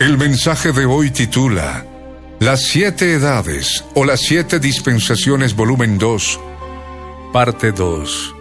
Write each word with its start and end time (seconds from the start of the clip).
El 0.00 0.16
mensaje 0.16 0.70
de 0.70 0.86
hoy 0.86 1.10
titula 1.10 1.84
Las 2.38 2.62
siete 2.62 3.14
edades 3.14 3.84
o 3.94 4.04
las 4.04 4.20
siete 4.20 4.60
dispensaciones 4.60 5.56
volumen 5.56 5.98
2, 5.98 6.38
parte 7.32 7.72
2. 7.72 8.34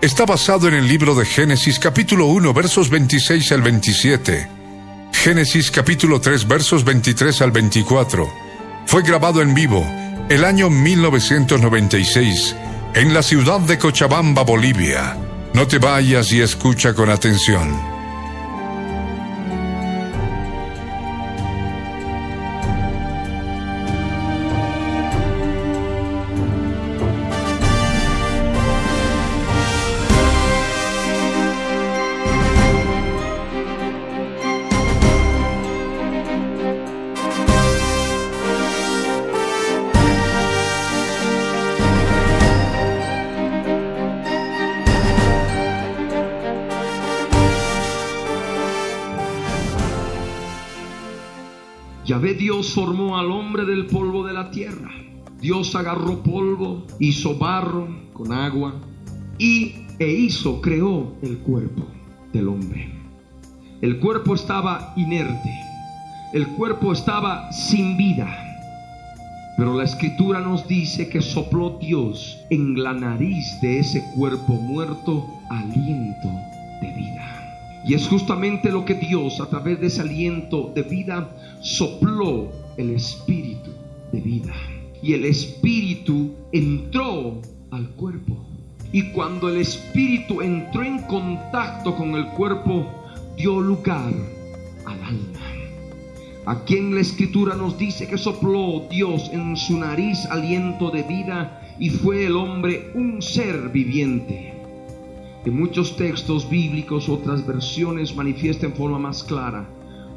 Está 0.00 0.24
basado 0.24 0.68
en 0.68 0.74
el 0.74 0.88
libro 0.88 1.14
de 1.14 1.26
Génesis 1.26 1.78
capítulo 1.78 2.24
1 2.28 2.54
versos 2.54 2.88
26 2.88 3.52
al 3.52 3.60
27, 3.60 4.48
Génesis 5.12 5.70
capítulo 5.70 6.18
3 6.18 6.48
versos 6.48 6.82
23 6.82 7.42
al 7.42 7.50
24. 7.50 8.32
Fue 8.86 9.02
grabado 9.02 9.42
en 9.42 9.54
vivo 9.54 9.84
el 10.30 10.46
año 10.46 10.70
1996 10.70 12.56
en 12.94 13.12
la 13.12 13.22
ciudad 13.22 13.60
de 13.60 13.76
Cochabamba, 13.76 14.44
Bolivia. 14.44 15.14
No 15.52 15.66
te 15.66 15.78
vayas 15.78 16.32
y 16.32 16.40
escucha 16.40 16.94
con 16.94 17.10
atención. 17.10 17.95
Al 53.16 53.30
hombre 53.30 53.64
del 53.64 53.86
polvo 53.86 54.26
de 54.26 54.34
la 54.34 54.50
tierra. 54.50 54.90
Dios 55.40 55.74
agarró 55.74 56.22
polvo, 56.22 56.86
hizo 56.98 57.38
barro 57.38 57.88
con 58.12 58.30
agua 58.30 58.74
y 59.38 59.72
e 59.98 60.06
hizo, 60.06 60.60
creó 60.60 61.14
el 61.22 61.38
cuerpo 61.38 61.86
del 62.34 62.48
hombre. 62.48 62.92
El 63.80 64.00
cuerpo 64.00 64.34
estaba 64.34 64.92
inerte, 64.96 65.50
el 66.34 66.46
cuerpo 66.48 66.92
estaba 66.92 67.50
sin 67.52 67.96
vida. 67.96 68.28
Pero 69.56 69.74
la 69.74 69.84
escritura 69.84 70.40
nos 70.40 70.68
dice 70.68 71.08
que 71.08 71.22
sopló 71.22 71.78
Dios 71.80 72.36
en 72.50 72.82
la 72.82 72.92
nariz 72.92 73.46
de 73.62 73.78
ese 73.78 74.04
cuerpo 74.14 74.52
muerto 74.52 75.26
aliento 75.48 76.28
de 76.82 76.92
vida. 76.92 77.82
Y 77.86 77.94
es 77.94 78.06
justamente 78.08 78.70
lo 78.70 78.84
que 78.84 78.92
Dios 78.92 79.40
a 79.40 79.48
través 79.48 79.80
de 79.80 79.86
ese 79.86 80.02
aliento 80.02 80.70
de 80.74 80.82
vida 80.82 81.30
sopló 81.62 82.65
el 82.76 82.90
espíritu 82.90 83.70
de 84.12 84.20
vida. 84.20 84.54
Y 85.02 85.12
el 85.12 85.24
espíritu 85.24 86.32
entró 86.52 87.40
al 87.70 87.88
cuerpo. 87.90 88.36
Y 88.92 89.10
cuando 89.10 89.48
el 89.48 89.56
espíritu 89.56 90.40
entró 90.40 90.82
en 90.82 91.02
contacto 91.02 91.94
con 91.96 92.14
el 92.14 92.26
cuerpo, 92.28 92.86
dio 93.36 93.60
lugar 93.60 94.12
al 94.86 95.04
alma. 95.04 95.40
Aquí 96.46 96.76
en 96.76 96.94
la 96.94 97.00
escritura 97.00 97.56
nos 97.56 97.76
dice 97.76 98.06
que 98.06 98.16
sopló 98.16 98.86
Dios 98.88 99.30
en 99.32 99.56
su 99.56 99.78
nariz 99.78 100.24
aliento 100.26 100.90
de 100.90 101.02
vida 101.02 101.60
y 101.78 101.90
fue 101.90 102.24
el 102.26 102.36
hombre 102.36 102.92
un 102.94 103.20
ser 103.20 103.68
viviente. 103.70 104.54
En 105.44 105.56
muchos 105.58 105.96
textos 105.96 106.48
bíblicos, 106.48 107.08
otras 107.08 107.46
versiones 107.46 108.14
manifiesta 108.14 108.66
en 108.66 108.74
forma 108.74 108.98
más 108.98 109.24
clara, 109.24 109.68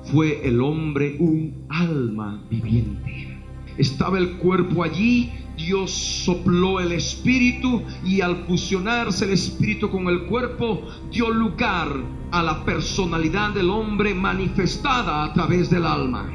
fue 0.04 0.48
el 0.48 0.62
hombre 0.62 1.18
un 1.20 1.66
alma 1.70 2.44
viviente. 2.50 3.42
Estaba 3.78 4.18
el 4.18 4.38
cuerpo 4.38 4.84
allí, 4.84 5.32
Dios 5.58 5.92
sopló 5.92 6.80
el 6.80 6.92
espíritu 6.92 7.84
y 8.06 8.22
al 8.22 8.46
fusionarse 8.46 9.26
el 9.26 9.32
espíritu 9.32 9.90
con 9.90 10.08
el 10.08 10.26
cuerpo 10.26 10.82
dio 11.12 11.30
lugar 11.30 11.90
a 12.32 12.44
la 12.44 12.64
personalidad 12.66 13.52
del 13.52 13.70
hombre 13.70 14.14
manifestada 14.14 15.24
a 15.24 15.34
través 15.34 15.70
del 15.70 15.86
alma. 15.86 16.32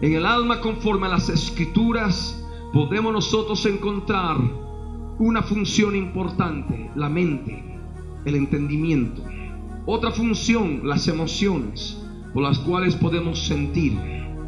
En 0.00 0.12
el 0.12 0.26
alma 0.26 0.60
conforme 0.60 1.06
a 1.06 1.10
las 1.10 1.28
escrituras 1.28 2.44
podemos 2.72 3.12
nosotros 3.12 3.64
encontrar 3.66 4.36
una 5.18 5.42
función 5.42 5.94
importante, 5.94 6.90
la 6.96 7.08
mente 7.08 7.74
el 8.24 8.34
entendimiento. 8.36 9.22
Otra 9.86 10.10
función, 10.10 10.80
las 10.84 11.08
emociones, 11.08 12.02
por 12.34 12.42
las 12.42 12.58
cuales 12.58 12.96
podemos 12.96 13.46
sentir 13.46 13.96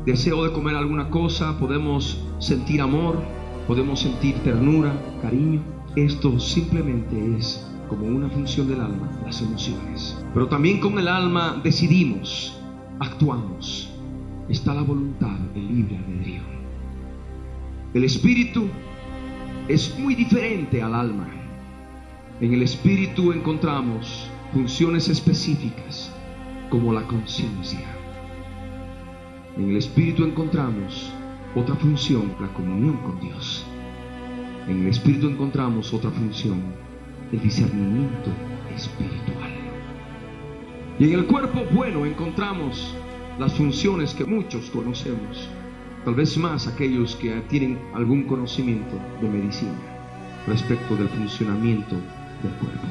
deseo 0.04 0.44
de 0.44 0.52
comer 0.52 0.74
alguna 0.74 1.08
cosa, 1.08 1.56
podemos 1.58 2.20
sentir 2.40 2.80
amor, 2.80 3.22
podemos 3.68 4.00
sentir 4.00 4.34
ternura, 4.40 4.92
cariño. 5.22 5.62
Esto 5.94 6.38
simplemente 6.40 7.16
es 7.38 7.64
como 7.88 8.06
una 8.06 8.28
función 8.28 8.68
del 8.68 8.80
alma, 8.80 9.08
las 9.24 9.40
emociones. 9.40 10.16
Pero 10.34 10.48
también 10.48 10.80
con 10.80 10.98
el 10.98 11.06
alma 11.06 11.60
decidimos, 11.62 12.60
actuamos. 12.98 13.88
Está 14.48 14.74
la 14.74 14.82
voluntad, 14.82 15.36
el 15.54 15.68
libre 15.68 15.96
albedrío. 15.96 16.42
El 17.94 18.04
espíritu 18.04 18.66
es 19.68 19.96
muy 19.98 20.16
diferente 20.16 20.82
al 20.82 20.94
alma. 20.94 21.28
En 22.40 22.52
el 22.52 22.62
espíritu 22.62 23.32
encontramos 23.32 24.28
funciones 24.52 25.08
específicas 25.08 26.12
como 26.70 26.92
la 26.92 27.06
conciencia. 27.06 27.86
En 29.56 29.70
el 29.70 29.76
espíritu 29.76 30.24
encontramos 30.24 31.12
otra 31.54 31.74
función, 31.76 32.34
la 32.40 32.48
comunión 32.48 32.96
con 32.98 33.20
Dios. 33.20 33.64
En 34.68 34.82
el 34.82 34.88
espíritu 34.88 35.28
encontramos 35.28 35.94
otra 35.94 36.10
función, 36.10 36.62
el 37.32 37.40
discernimiento 37.40 38.30
espiritual. 38.74 39.50
Y 40.98 41.04
en 41.04 41.18
el 41.18 41.26
cuerpo 41.26 41.64
bueno 41.72 42.04
encontramos 42.04 42.94
las 43.38 43.54
funciones 43.54 44.14
que 44.14 44.24
muchos 44.24 44.70
conocemos, 44.70 45.48
tal 46.04 46.14
vez 46.14 46.36
más 46.36 46.66
aquellos 46.66 47.16
que 47.16 47.30
tienen 47.48 47.78
algún 47.94 48.24
conocimiento 48.24 48.98
de 49.20 49.28
medicina 49.28 49.78
respecto 50.46 50.96
del 50.96 51.08
funcionamiento 51.08 51.96
del 52.42 52.52
cuerpo. 52.60 52.86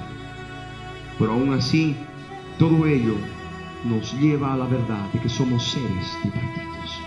Pero 1.18 1.34
aún 1.34 1.54
así, 1.54 1.96
todo 2.58 2.86
ello 2.86 3.16
nos 3.86 4.14
lleva 4.20 4.54
a 4.54 4.58
la 4.58 4.66
verdad 4.66 5.12
de 5.14 5.20
que 5.20 5.30
somos 5.30 5.64
seres 5.64 6.18
tripartitos. 6.22 7.02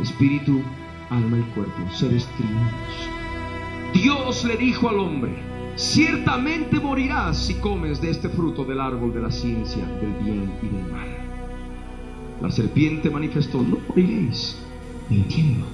Espíritu, 0.00 0.62
alma 1.10 1.38
y 1.38 1.42
cuerpo, 1.54 1.90
seres 1.92 2.26
triunos. 2.36 3.10
Dios 3.92 4.44
le 4.44 4.56
dijo 4.56 4.88
al 4.88 4.98
hombre, 4.98 5.32
ciertamente 5.76 6.78
morirás 6.80 7.38
si 7.46 7.54
comes 7.54 8.00
de 8.00 8.10
este 8.10 8.28
fruto 8.28 8.64
del 8.64 8.80
árbol 8.80 9.14
de 9.14 9.20
la 9.20 9.30
ciencia 9.30 9.86
del 9.86 10.12
bien 10.24 10.52
y 10.62 10.66
del 10.66 10.92
mal. 10.92 11.08
La 12.42 12.50
serpiente 12.50 13.08
manifestó, 13.10 13.62
no 13.62 13.78
moriréis. 13.88 14.58
Entiendo. 15.10 15.66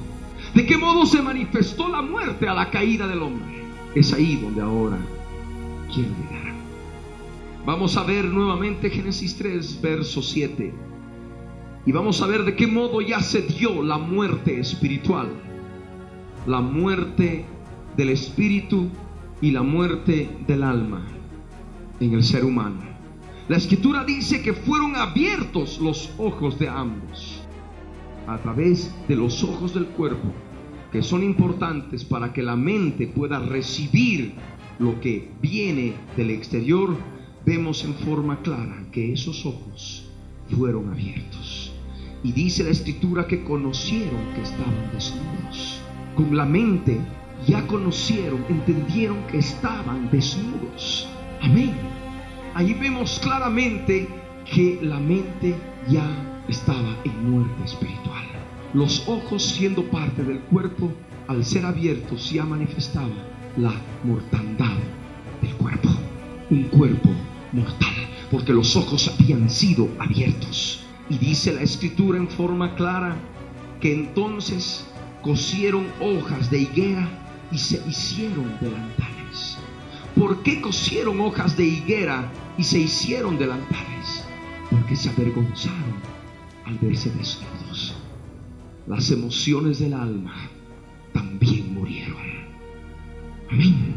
¿De 0.55 0.67
qué 0.67 0.77
modo 0.77 1.07
se 1.07 1.23
manifestó 1.23 1.89
la 1.89 2.03
muerte 2.03 2.49
a 2.49 2.55
la 2.55 2.71
caída 2.71 3.07
del 3.07 3.23
hombre? 3.23 3.63
Es 3.95 4.13
ahí 4.13 4.37
donde 4.37 4.61
ahora 4.61 4.99
quiero 5.93 6.11
llegar. 6.11 6.40
Vamos 7.71 7.97
a 7.97 8.03
ver 8.03 8.25
nuevamente 8.25 8.91
Génesis 8.91 9.37
3, 9.37 9.81
verso 9.81 10.23
7. 10.23 10.75
Y 11.87 11.93
vamos 11.93 12.21
a 12.21 12.27
ver 12.27 12.43
de 12.43 12.57
qué 12.57 12.67
modo 12.67 13.01
ya 13.01 13.21
se 13.21 13.43
dio 13.43 13.81
la 13.85 13.97
muerte 13.97 14.59
espiritual. 14.59 15.29
La 16.49 16.61
muerte 16.61 17.45
del 17.97 18.09
espíritu 18.09 18.89
y 19.41 19.53
la 19.53 19.63
muerte 19.63 20.29
del 20.49 20.65
alma 20.65 21.07
en 22.01 22.15
el 22.15 22.25
ser 22.25 22.45
humano. 22.45 22.81
La 23.47 23.59
escritura 23.59 24.03
dice 24.05 24.43
que 24.43 24.53
fueron 24.53 24.97
abiertos 24.97 25.79
los 25.81 26.13
ojos 26.19 26.59
de 26.59 26.69
ambos. 26.69 27.41
A 28.27 28.39
través 28.39 28.93
de 29.07 29.15
los 29.15 29.45
ojos 29.45 29.75
del 29.75 29.87
cuerpo 29.87 30.33
que 30.91 31.05
son 31.05 31.23
importantes 31.23 32.05
para 32.05 32.33
que 32.33 32.43
la 32.43 32.57
mente 32.57 33.07
pueda 33.07 33.39
recibir 33.39 34.35
lo 34.81 35.01
que 35.01 35.31
viene 35.41 35.95
del 36.17 36.31
exterior, 36.31 36.97
vemos 37.45 37.85
en 37.85 37.95
forma 37.95 38.41
clara 38.43 38.85
que 38.93 39.13
esos 39.13 39.47
ojos 39.47 40.05
fueron 40.51 40.91
abiertos. 40.91 41.73
Y 42.23 42.33
dice 42.33 42.65
la 42.65 42.71
escritura 42.71 43.27
que 43.27 43.43
conocieron 43.45 44.33
que 44.35 44.43
estaban 44.43 44.91
desnudos. 44.93 45.81
Con 46.15 46.37
la 46.37 46.45
mente 46.45 47.01
ya 47.47 47.67
conocieron, 47.67 48.45
entendieron 48.49 49.27
que 49.27 49.39
estaban 49.39 50.11
desnudos. 50.11 51.09
Amén. 51.41 51.75
Ahí 52.55 52.75
vemos 52.75 53.19
claramente 53.21 54.09
que 54.53 54.79
la 54.83 54.99
mente 54.99 55.55
ya 55.89 56.05
estaba 56.49 56.97
en 57.05 57.31
muerte 57.31 57.65
espiritual. 57.65 58.25
Los 58.75 59.09
ojos 59.09 59.43
siendo 59.43 59.85
parte 59.85 60.23
del 60.23 60.41
cuerpo, 60.41 60.93
al 61.29 61.45
ser 61.45 61.65
abiertos 61.65 62.31
ya 62.31 62.45
manifestaba 62.45 63.09
la 63.57 63.73
mortandad 64.05 64.77
del 65.41 65.55
cuerpo. 65.55 65.89
Un 66.51 66.65
cuerpo 66.65 67.11
mortal, 67.53 67.95
porque 68.31 68.53
los 68.53 68.77
ojos 68.77 69.13
habían 69.19 69.51
sido 69.51 69.89
abiertos. 69.99 70.81
Y 71.09 71.19
dice 71.19 71.53
la 71.53 71.63
escritura 71.63 72.19
en 72.19 72.29
forma 72.29 72.75
clara 72.75 73.17
que 73.81 73.93
entonces 73.93 74.85
cosieron 75.23 75.87
hojas 76.01 76.51
de 76.51 76.61
higuera 76.61 77.09
y 77.51 77.59
se 77.59 77.83
hicieron 77.89 78.57
delantales. 78.61 79.59
¿Por 80.17 80.43
qué 80.43 80.61
cosieron 80.61 81.21
hojas 81.21 81.57
de 81.57 81.65
higuera 81.65 82.31
y 82.59 82.65
se 82.65 82.79
hicieron 82.79 83.39
delantales? 83.39 84.25
Porque 84.71 84.97
se 84.97 85.11
avergonzaron 85.11 85.95
al 86.65 86.79
verse 86.79 87.11
desnudos. 87.11 87.95
Las 88.87 89.11
emociones 89.11 89.79
del 89.79 89.95
alma 89.95 90.35
también 91.13 91.75
murieron. 91.75 92.21
Amén. 93.51 93.95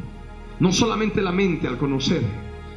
No 0.60 0.72
solamente 0.72 1.22
la 1.22 1.32
mente 1.32 1.68
al 1.68 1.78
conocer, 1.78 2.24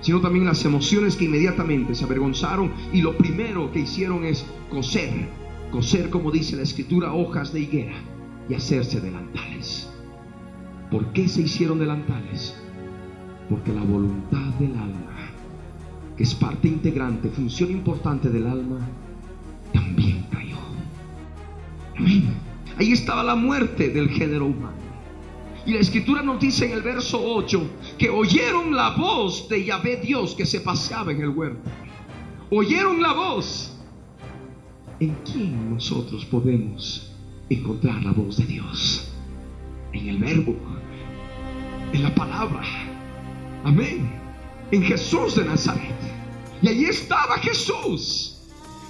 sino 0.01 0.21
también 0.21 0.47
las 0.47 0.65
emociones 0.65 1.17
que 1.17 1.25
inmediatamente 1.25 1.95
se 1.95 2.05
avergonzaron 2.05 2.73
y 2.93 3.03
lo 3.03 3.17
primero 3.17 3.71
que 3.73 3.81
hicieron 3.81 4.25
es 4.25 4.45
coser, 4.71 5.11
coser 5.71 6.11
como 6.11 6.31
dice 6.31 6.57
la 6.57 6.63
escritura, 6.63 7.13
hojas 7.13 7.53
de 7.53 7.61
higuera 7.61 7.95
y 8.49 8.55
hacerse 8.55 9.01
delantales. 9.01 9.91
¿Por 10.91 11.13
qué 11.13 11.29
se 11.29 11.43
hicieron 11.43 11.79
delantales? 11.79 12.55
Porque 13.51 13.73
la 13.73 13.83
voluntad 13.83 14.55
del 14.59 14.75
alma, 14.77 15.31
que 16.17 16.23
es 16.23 16.35
parte 16.35 16.69
integrante, 16.69 17.29
función 17.29 17.71
importante 17.71 18.31
del 18.31 18.47
alma, 18.47 18.79
también 19.73 20.25
cayó. 20.31 20.57
Ahí 22.79 22.93
estaba 22.93 23.25
la 23.25 23.35
muerte 23.35 23.89
del 23.89 24.11
género 24.11 24.47
humano. 24.47 24.86
Y 25.67 25.73
la 25.73 25.81
escritura 25.81 26.23
nos 26.23 26.39
dice 26.39 26.67
en 26.67 26.73
el 26.73 26.83
verso 26.83 27.21
8 27.21 27.71
que 27.99 28.09
oyeron 28.09 28.75
la 28.75 28.91
voz 28.91 29.49
de 29.49 29.65
Yahvé 29.65 29.97
Dios 29.97 30.35
que 30.37 30.47
se 30.47 30.61
paseaba 30.61 31.11
en 31.11 31.23
el 31.23 31.31
huerto. 31.31 31.69
Oyeron 32.51 33.03
la 33.03 33.13
voz. 33.13 33.77
¿En 35.01 35.15
quién 35.25 35.75
nosotros 35.75 36.25
podemos 36.25 37.13
encontrar 37.51 38.03
la 38.05 38.13
voz 38.13 38.37
de 38.37 38.47
Dios? 38.47 39.13
En 39.93 40.09
el 40.09 40.19
verbo, 40.19 40.55
en 41.93 42.03
la 42.05 42.15
palabra. 42.15 42.62
Amén. 43.65 44.09
En 44.71 44.83
Jesús 44.83 45.35
de 45.35 45.45
Nazaret. 45.45 45.97
Y 46.62 46.69
allí 46.69 46.85
estaba 46.85 47.39
Jesús. 47.39 48.41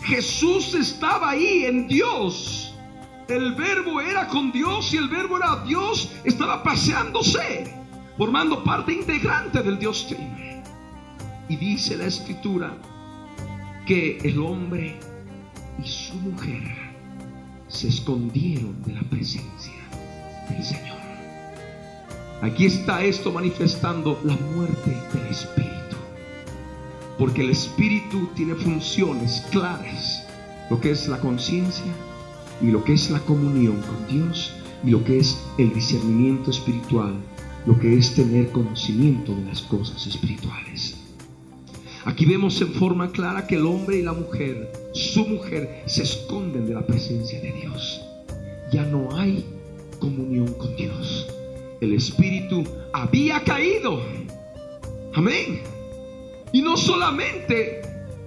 Jesús 0.03 0.75
estaba 0.75 1.31
ahí 1.31 1.65
en 1.65 1.89
Dios. 1.89 2.66
El 3.29 3.55
verbo 3.55 4.01
era 4.01 4.29
con 4.29 4.53
Dios 4.53 4.95
y 4.95 4.99
el 4.99 5.09
verbo 5.09 5.37
era 5.37 5.57
Dios. 5.65 6.13
Estaba 6.23 6.63
paseándose, 6.63 7.75
formando 8.17 8.63
parte 8.63 8.93
integrante 8.93 9.63
del 9.63 9.79
Dios 9.79 10.07
Trino. 10.07 10.63
Y 11.49 11.57
dice 11.57 11.97
la 11.97 12.07
escritura 12.07 12.77
que 13.85 14.19
el 14.19 14.39
hombre 14.39 14.99
y 15.83 15.89
su 15.89 16.15
mujer 16.15 16.63
se 17.67 17.89
escondieron 17.89 18.81
de 18.85 18.95
la 18.95 19.03
presencia 19.03 19.75
del 20.49 20.65
Señor. 20.65 20.97
Aquí 22.43 22.67
está 22.67 23.03
esto 23.03 23.33
manifestando 23.33 24.21
la 24.23 24.37
muerte 24.55 24.97
del 25.13 25.27
espíritu. 25.27 25.97
Porque 27.19 27.41
el 27.41 27.51
espíritu 27.51 28.29
tiene 28.37 28.55
funciones 28.55 29.45
claras. 29.51 30.23
Lo 30.71 30.81
que 30.81 30.91
es 30.91 31.09
la 31.09 31.19
conciencia 31.19 31.93
y 32.61 32.67
lo 32.67 32.85
que 32.85 32.95
es 32.95 33.11
la 33.11 33.21
comunión 33.21 33.81
con 33.83 34.07
Dios 34.09 34.53
y 34.85 34.91
lo 34.91 35.05
que 35.05 35.19
es 35.19 35.39
el 35.59 35.73
discernimiento 35.75 36.51
espiritual, 36.51 37.15
lo 37.67 37.79
que 37.79 37.97
es 37.97 38.15
tener 38.15 38.51
conocimiento 38.51 39.35
de 39.35 39.45
las 39.45 39.63
cosas 39.63 40.07
espirituales. 40.07 40.97
Aquí 42.05 42.25
vemos 42.25 42.61
en 42.61 42.73
forma 42.73 43.11
clara 43.11 43.47
que 43.49 43.57
el 43.57 43.67
hombre 43.67 43.99
y 43.99 44.03
la 44.03 44.13
mujer, 44.13 44.73
su 44.93 45.27
mujer, 45.27 45.83
se 45.87 46.05
esconden 46.05 46.67
de 46.67 46.75
la 46.75 46.87
presencia 46.87 47.41
de 47.41 47.53
Dios. 47.53 48.01
Ya 48.73 48.85
no 48.85 49.17
hay 49.17 49.45
comunión 49.99 50.53
con 50.55 50.77
Dios. 50.77 51.27
El 51.81 51.93
Espíritu 51.95 52.65
había 52.93 53.43
caído. 53.43 54.01
Amén. 55.15 55.63
Y 56.53 56.63
no 56.63 56.77
solamente 56.77 57.83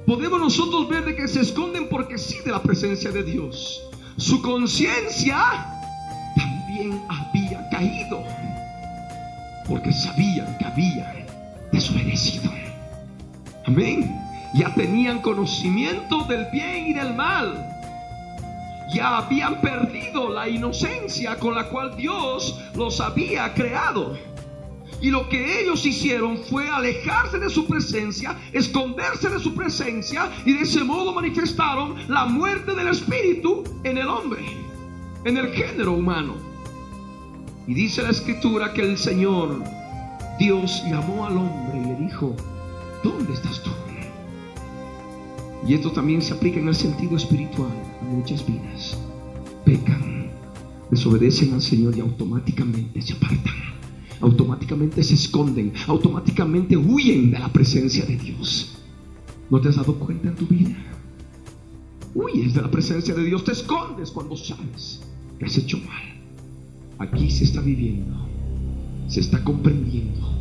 podemos 0.06 0.40
nosotros 0.40 0.90
ver 0.90 1.06
de 1.06 1.16
que 1.16 1.28
se 1.28 1.40
esconden 1.40 1.88
porque 1.88 2.18
sí 2.18 2.40
de 2.44 2.52
la 2.52 2.62
presencia 2.62 3.12
de 3.12 3.24
Dios. 3.24 3.89
Su 4.20 4.42
conciencia 4.42 5.66
también 6.36 7.02
había 7.08 7.70
caído 7.70 8.22
porque 9.66 9.94
sabían 9.94 10.58
que 10.58 10.66
había 10.66 11.26
desobedecido. 11.72 12.52
Amén. 13.66 14.20
Ya 14.54 14.74
tenían 14.74 15.22
conocimiento 15.22 16.26
del 16.26 16.48
bien 16.52 16.88
y 16.88 16.94
del 16.94 17.14
mal. 17.14 17.66
Ya 18.94 19.20
habían 19.20 19.62
perdido 19.62 20.30
la 20.30 20.50
inocencia 20.50 21.38
con 21.38 21.56
la 21.56 21.70
cual 21.70 21.96
Dios 21.96 22.60
los 22.76 23.00
había 23.00 23.54
creado. 23.54 24.18
Y 25.02 25.12
lo 25.12 25.30
que 25.30 25.62
ellos 25.62 25.86
hicieron 25.86 26.38
fue 26.50 26.70
alejarse 26.70 27.40
de 27.40 27.50
su 27.50 27.66
presencia, 27.66 28.38
esconderse 28.52 29.30
de 29.30 29.40
su 29.40 29.56
presencia 29.56 30.30
y 30.46 30.54
de 30.54 30.62
ese 30.62 30.84
modo 30.84 31.14
manifestaron 31.14 31.96
la 32.10 32.26
muerte 32.26 32.76
del 32.76 32.90
espíritu 32.90 33.64
en 33.84 33.98
el 33.98 34.08
hombre, 34.08 34.44
en 35.24 35.38
el 35.38 35.54
género 35.54 35.94
humano. 35.94 36.36
Y 37.68 37.74
dice 37.74 38.02
la 38.02 38.10
escritura 38.10 38.74
que 38.74 38.82
el 38.82 38.98
Señor, 38.98 39.64
Dios 40.38 40.84
llamó 40.90 41.26
al 41.26 41.38
hombre 41.38 41.80
y 41.80 41.86
le 41.86 41.96
dijo, 42.08 42.36
¿dónde 43.04 43.34
estás 43.34 43.64
tú? 43.64 43.70
Y 45.68 45.74
esto 45.74 45.92
también 45.92 46.22
se 46.22 46.34
aplica 46.34 46.60
en 46.60 46.68
el 46.68 46.76
sentido 46.76 47.18
espiritual 47.18 47.72
a 48.02 48.06
muchas 48.06 48.46
vidas. 48.46 48.98
Pecan, 49.66 50.32
desobedecen 50.90 51.54
al 51.54 51.62
Señor 51.62 51.96
y 51.98 52.00
automáticamente 52.00 53.02
se 53.02 53.14
apartan. 53.14 53.79
Automáticamente 54.22 55.04
se 55.04 55.14
esconden, 55.14 55.74
automáticamente 55.88 56.76
huyen 56.76 57.32
de 57.32 57.40
la 57.40 57.52
presencia 57.52 58.06
de 58.06 58.18
Dios. 58.18 58.76
¿No 59.50 59.60
te 59.60 59.70
has 59.70 59.76
dado 59.76 59.96
cuenta 59.96 60.30
en 60.30 60.36
tu 60.36 60.46
vida? 60.46 60.76
Huyes 62.14 62.54
de 62.54 62.62
la 62.62 62.72
presencia 62.72 63.14
de 63.14 63.24
Dios, 63.24 63.44
te 63.44 63.52
escondes 63.52 64.12
cuando 64.12 64.36
sabes 64.36 65.02
que 65.38 65.46
has 65.46 65.58
hecho 65.58 65.78
mal. 65.80 66.04
Aquí 67.00 67.30
se 67.32 67.46
está 67.46 67.62
viviendo, 67.62 68.28
se 69.08 69.22
está 69.22 69.44
comprendiendo 69.44 70.40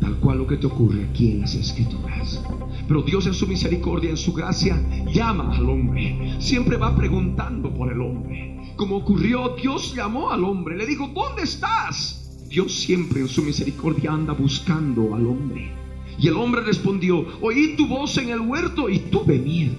tal 0.00 0.16
cual 0.16 0.38
lo 0.38 0.46
que 0.46 0.56
te 0.56 0.66
ocurre 0.66 1.04
aquí 1.04 1.32
en 1.32 1.40
las 1.40 1.54
escrituras. 1.54 2.42
Pero 2.86 3.02
Dios 3.02 3.26
en 3.26 3.34
su 3.34 3.46
misericordia, 3.46 4.10
en 4.10 4.16
su 4.16 4.32
gracia, 4.32 4.80
llama 5.12 5.56
al 5.56 5.68
hombre. 5.68 6.36
Siempre 6.40 6.76
va 6.76 6.96
preguntando 6.96 7.72
por 7.72 7.92
el 7.92 8.00
hombre. 8.00 8.74
Como 8.76 8.96
ocurrió, 8.96 9.56
Dios 9.60 9.94
llamó 9.94 10.30
al 10.30 10.44
hombre, 10.44 10.76
le 10.76 10.86
dijo, 10.86 11.08
¿dónde 11.08 11.42
estás? 11.42 12.27
Dios 12.48 12.72
siempre 12.72 13.20
en 13.20 13.28
su 13.28 13.42
misericordia 13.42 14.12
anda 14.12 14.32
buscando 14.32 15.14
al 15.14 15.26
hombre. 15.26 15.70
Y 16.18 16.28
el 16.28 16.34
hombre 16.34 16.62
respondió, 16.62 17.26
oí 17.40 17.76
tu 17.76 17.86
voz 17.86 18.16
en 18.18 18.30
el 18.30 18.40
huerto 18.40 18.88
y 18.88 18.98
tuve 18.98 19.38
miedo. 19.38 19.76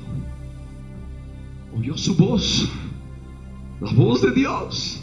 Oyó 1.77 1.97
su 1.97 2.15
voz, 2.15 2.69
la 3.81 3.91
voz 3.91 4.21
de 4.21 4.31
Dios, 4.31 5.01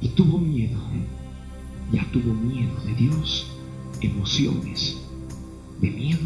y 0.00 0.08
tuvo 0.08 0.38
miedo. 0.38 0.78
Ya 1.92 2.04
tuvo 2.10 2.34
miedo 2.34 2.74
de 2.84 2.94
Dios 2.94 3.46
emociones 4.00 4.96
de 5.80 5.90
miedo 5.90 6.20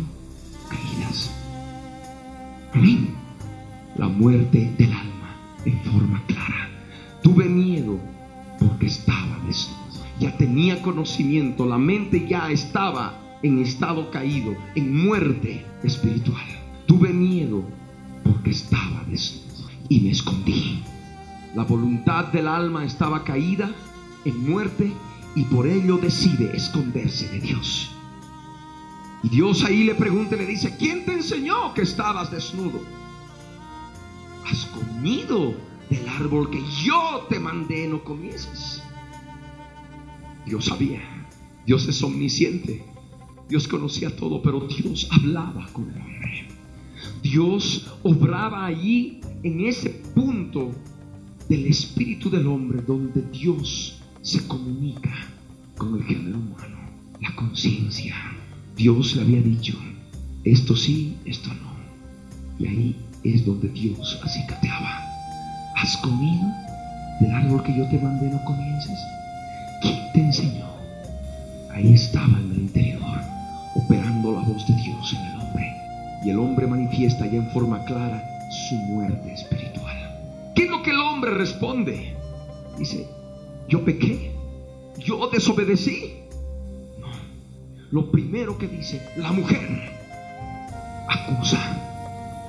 caídas. 0.69 1.31
Amén. 2.73 3.15
La 3.97 4.09
muerte 4.09 4.73
del 4.79 4.93
alma 4.93 5.37
en 5.65 5.79
forma 5.83 6.23
clara. 6.27 6.69
Tuve 7.23 7.45
miedo 7.45 7.99
porque 8.59 8.87
estaba 8.87 9.39
desnudo. 9.47 9.90
Ya 10.21 10.37
tenía 10.37 10.83
conocimiento, 10.83 11.65
la 11.67 11.79
mente 11.79 12.29
ya 12.29 12.51
estaba 12.51 13.39
en 13.43 13.59
estado 13.59 14.11
caído, 14.11 14.55
en 14.75 15.05
muerte 15.07 15.65
espiritual. 15.83 16.45
Tuve 16.87 17.09
miedo 17.09 17.65
porque 18.23 18.51
estaba 18.51 19.03
desnudo 19.09 19.71
y 19.89 20.01
me 20.01 20.11
escondí. 20.11 20.83
La 21.55 21.65
voluntad 21.65 22.27
del 22.27 22.49
alma 22.49 22.85
estaba 22.85 23.25
caída 23.25 23.71
en 24.27 24.51
muerte 24.51 24.93
y 25.35 25.45
por 25.45 25.67
ello 25.67 25.97
decide 25.97 26.55
esconderse 26.55 27.27
de 27.29 27.41
Dios. 27.41 27.91
Y 29.23 29.31
Dios 29.31 29.65
ahí 29.65 29.85
le 29.85 29.95
pregunta 29.95 30.37
y 30.37 30.41
le 30.41 30.47
dice, 30.47 30.77
¿quién 30.77 31.07
te 31.07 31.15
enseñó 31.15 31.73
que 31.73 31.83
estabas 31.83 32.31
desnudo? 32.31 32.81
Has 34.47 34.67
comido 34.67 35.55
del 35.89 36.09
árbol 36.09 36.51
que 36.51 36.63
yo 36.85 37.27
te 37.31 37.39
mandé, 37.39 37.89
no 37.89 38.05
comieses. 38.05 38.83
Dios 40.47 40.67
sabía, 40.67 41.01
Dios 41.67 41.89
es 41.89 42.03
omnisciente, 42.03 42.85
Dios 43.49 43.67
conocía 43.69 44.15
todo, 44.15 44.43
pero 44.43 44.61
Dios 44.61 45.09
hablaba 45.11 45.67
con 45.73 45.91
el 45.91 46.01
hombre. 46.01 46.49
Dios 47.23 47.93
obraba 48.03 48.67
allí 48.67 49.21
en 49.43 49.67
ese 49.67 49.91
punto 50.15 50.71
del 51.49 51.67
espíritu 51.67 52.31
del 52.31 52.47
hombre 52.47 52.81
donde 52.87 53.23
Dios 53.33 54.01
se 54.23 54.47
comunica 54.47 55.11
con 55.77 55.97
el 55.97 56.05
género 56.05 56.39
humano, 56.39 56.79
la 57.21 57.35
conciencia. 57.35 58.15
Dios 58.77 59.17
le 59.17 59.23
había 59.23 59.43
dicho, 59.43 59.75
esto 60.45 60.77
sí, 60.77 61.17
esto 61.25 61.49
no. 61.49 61.71
Y 62.59 62.67
ahí 62.67 62.97
es 63.25 63.45
donde 63.45 63.69
Dios 63.69 64.19
acicateaba. 64.23 65.03
¿Has 65.77 65.97
comido 65.99 66.47
del 67.21 67.31
árbol 67.33 67.63
que 67.63 67.77
yo 67.77 67.89
te 67.89 67.99
mandé 67.99 68.31
no 68.31 68.43
comiences? 68.45 68.99
¿Quién 69.81 70.13
te 70.13 70.21
enseñó? 70.21 70.67
Ahí 71.71 71.95
estaba 71.95 72.39
en 72.39 72.51
el 72.53 72.59
interior, 72.59 73.21
operando 73.75 74.33
la 74.33 74.41
voz 74.41 74.67
de 74.67 74.75
Dios 74.75 75.13
en 75.15 75.27
el 75.27 75.41
hombre. 75.41 75.77
Y 76.25 76.31
el 76.31 76.39
hombre 76.39 76.67
manifiesta 76.67 77.27
ya 77.27 77.39
en 77.39 77.51
forma 77.51 77.85
clara 77.85 78.23
su 78.51 78.75
muerte 78.75 79.33
espiritual. 79.33 79.97
¿Qué 80.55 80.65
es 80.65 80.71
lo 80.71 80.83
que 80.83 80.91
el 80.91 80.99
hombre 80.99 81.31
responde? 81.33 82.15
Dice, 82.79 83.07
yo 83.69 83.85
pequé, 83.85 84.33
yo 84.99 85.29
desobedecí. 85.29 86.15
No, 86.99 87.09
lo 87.91 88.11
primero 88.11 88.59
que 88.59 88.69
dice, 88.69 89.01
la 89.17 89.33
mujer 89.33 89.93
acusa 91.09 91.59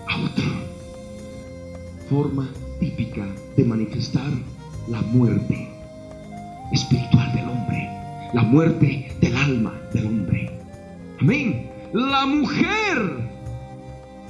a 0.09 0.17
otro. 0.17 0.51
Forma 2.09 2.49
típica 2.79 3.25
de 3.55 3.63
manifestar 3.63 4.31
la 4.89 5.01
muerte 5.01 5.69
espiritual 6.71 7.33
del 7.33 7.49
hombre, 7.49 7.89
la 8.33 8.43
muerte 8.43 9.15
del 9.19 9.35
alma 9.35 9.73
del 9.93 10.05
hombre. 10.05 10.59
Amén. 11.19 11.69
La 11.93 12.25
mujer 12.25 13.29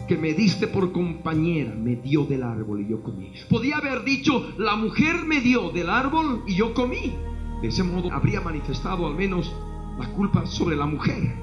que 0.07 0.17
me 0.17 0.33
diste 0.33 0.67
por 0.67 0.91
compañera 0.91 1.73
me 1.73 1.95
dio 1.95 2.25
del 2.25 2.43
árbol 2.43 2.81
y 2.81 2.89
yo 2.89 3.01
comí. 3.01 3.31
Podía 3.49 3.77
haber 3.77 4.03
dicho, 4.03 4.53
la 4.57 4.75
mujer 4.75 5.23
me 5.25 5.39
dio 5.39 5.69
del 5.69 5.89
árbol 5.89 6.43
y 6.47 6.55
yo 6.55 6.73
comí. 6.73 7.13
De 7.61 7.67
ese 7.67 7.83
modo 7.83 8.11
habría 8.11 8.41
manifestado 8.41 9.05
al 9.07 9.15
menos 9.15 9.55
la 9.99 10.09
culpa 10.13 10.45
sobre 10.45 10.75
la 10.75 10.85
mujer 10.85 11.33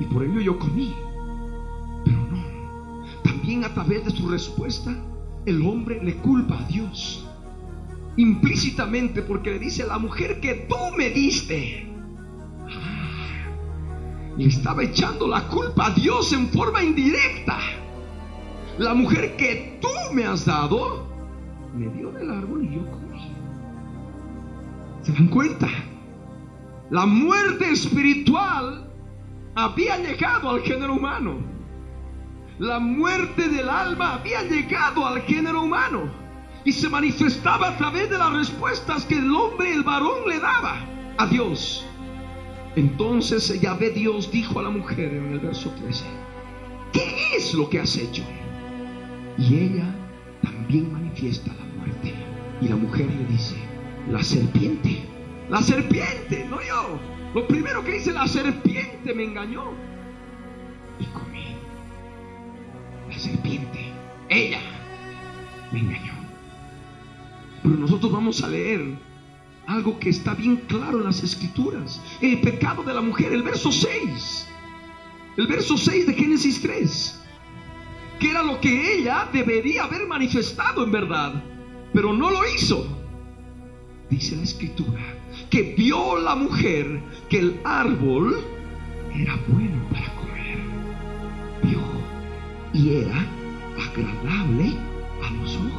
y 0.00 0.04
por 0.06 0.24
ello 0.24 0.40
yo 0.40 0.58
comí. 0.58 0.94
Pero 2.04 2.16
no. 2.16 3.04
También 3.22 3.64
a 3.64 3.74
través 3.74 4.04
de 4.04 4.10
su 4.10 4.28
respuesta, 4.28 4.96
el 5.44 5.64
hombre 5.66 6.02
le 6.02 6.16
culpa 6.16 6.58
a 6.58 6.66
Dios. 6.66 7.25
Implícitamente 8.16 9.20
porque 9.20 9.50
le 9.50 9.58
dice, 9.58 9.86
la 9.86 9.98
mujer 9.98 10.40
que 10.40 10.66
tú 10.68 10.76
me 10.96 11.10
diste. 11.10 11.86
Ah, 12.66 14.34
le 14.38 14.46
estaba 14.46 14.82
echando 14.82 15.28
la 15.28 15.46
culpa 15.48 15.88
a 15.88 15.90
Dios 15.90 16.32
en 16.32 16.48
forma 16.48 16.82
indirecta. 16.82 17.58
La 18.78 18.94
mujer 18.94 19.36
que 19.36 19.78
tú 19.82 19.88
me 20.14 20.24
has 20.24 20.46
dado, 20.46 21.06
me 21.74 21.88
dio 21.88 22.10
del 22.10 22.30
árbol 22.30 22.64
y 22.64 22.74
yo 22.74 22.90
comí. 22.90 23.06
¿Se 25.02 25.12
dan 25.12 25.28
cuenta? 25.28 25.68
La 26.90 27.04
muerte 27.04 27.70
espiritual 27.70 28.90
había 29.54 29.98
llegado 29.98 30.50
al 30.50 30.62
género 30.62 30.94
humano. 30.94 31.36
La 32.58 32.78
muerte 32.78 33.48
del 33.48 33.68
alma 33.68 34.14
había 34.14 34.42
llegado 34.42 35.06
al 35.06 35.20
género 35.22 35.62
humano 35.62 36.25
y 36.66 36.72
se 36.72 36.88
manifestaba 36.88 37.68
a 37.68 37.76
través 37.76 38.10
de 38.10 38.18
las 38.18 38.32
respuestas 38.32 39.04
que 39.04 39.14
el 39.14 39.32
hombre, 39.32 39.72
el 39.72 39.84
varón, 39.84 40.28
le 40.28 40.40
daba 40.40 40.84
a 41.16 41.26
Dios. 41.28 41.86
Entonces 42.74 43.60
Yahvé 43.60 43.90
Dios 43.90 44.32
dijo 44.32 44.58
a 44.58 44.64
la 44.64 44.70
mujer 44.70 45.14
en 45.14 45.30
el 45.32 45.38
verso 45.38 45.70
13, 45.70 46.04
¿qué 46.92 47.36
es 47.36 47.54
lo 47.54 47.70
que 47.70 47.78
has 47.78 47.96
hecho? 47.96 48.24
Y 49.38 49.54
ella 49.54 49.94
también 50.42 50.92
manifiesta 50.92 51.54
la 51.54 51.64
muerte. 51.78 52.12
Y 52.60 52.66
la 52.66 52.76
mujer 52.76 53.06
le 53.06 53.32
dice, 53.32 53.54
la 54.10 54.24
serpiente, 54.24 55.04
la 55.48 55.62
serpiente, 55.62 56.46
no 56.50 56.60
yo. 56.62 56.98
Lo 57.32 57.46
primero 57.46 57.84
que 57.84 57.92
dice, 57.92 58.12
la 58.12 58.26
serpiente 58.26 59.14
me 59.14 59.22
engañó. 59.22 59.70
Y 60.98 61.04
comí. 61.06 61.54
La 63.08 63.16
serpiente, 63.16 63.92
ella, 64.28 64.60
me 65.70 65.78
engañó. 65.78 66.05
Pero 67.66 67.78
nosotros 67.78 68.12
vamos 68.12 68.42
a 68.44 68.48
leer 68.48 68.96
algo 69.66 69.98
que 69.98 70.10
está 70.10 70.34
bien 70.34 70.56
claro 70.68 70.98
en 70.98 71.04
las 71.04 71.22
escrituras. 71.22 72.00
El 72.20 72.40
pecado 72.40 72.84
de 72.84 72.94
la 72.94 73.00
mujer, 73.00 73.32
el 73.32 73.42
verso 73.42 73.72
6. 73.72 74.48
El 75.36 75.46
verso 75.48 75.76
6 75.76 76.06
de 76.06 76.14
Génesis 76.14 76.62
3 76.62 77.22
que 78.18 78.30
era 78.30 78.42
lo 78.42 78.60
que 78.60 78.94
ella 78.94 79.28
debería 79.32 79.84
haber 79.84 80.06
manifestado 80.06 80.84
en 80.84 80.92
verdad, 80.92 81.42
pero 81.92 82.12
no 82.12 82.30
lo 82.30 82.40
hizo. 82.54 82.86
Dice 84.08 84.36
la 84.36 84.42
escritura 84.42 85.02
que 85.50 85.74
vio 85.76 86.18
la 86.18 86.34
mujer 86.34 87.02
que 87.28 87.40
el 87.40 87.60
árbol 87.64 88.40
era 89.14 89.38
bueno 89.48 89.82
para 89.90 90.14
comer. 90.14 90.58
Vio 91.62 91.80
y 92.72 93.02
era 93.02 93.26
agradable 93.84 94.72
a 95.22 95.30
los 95.34 95.56
ojos. 95.56 95.75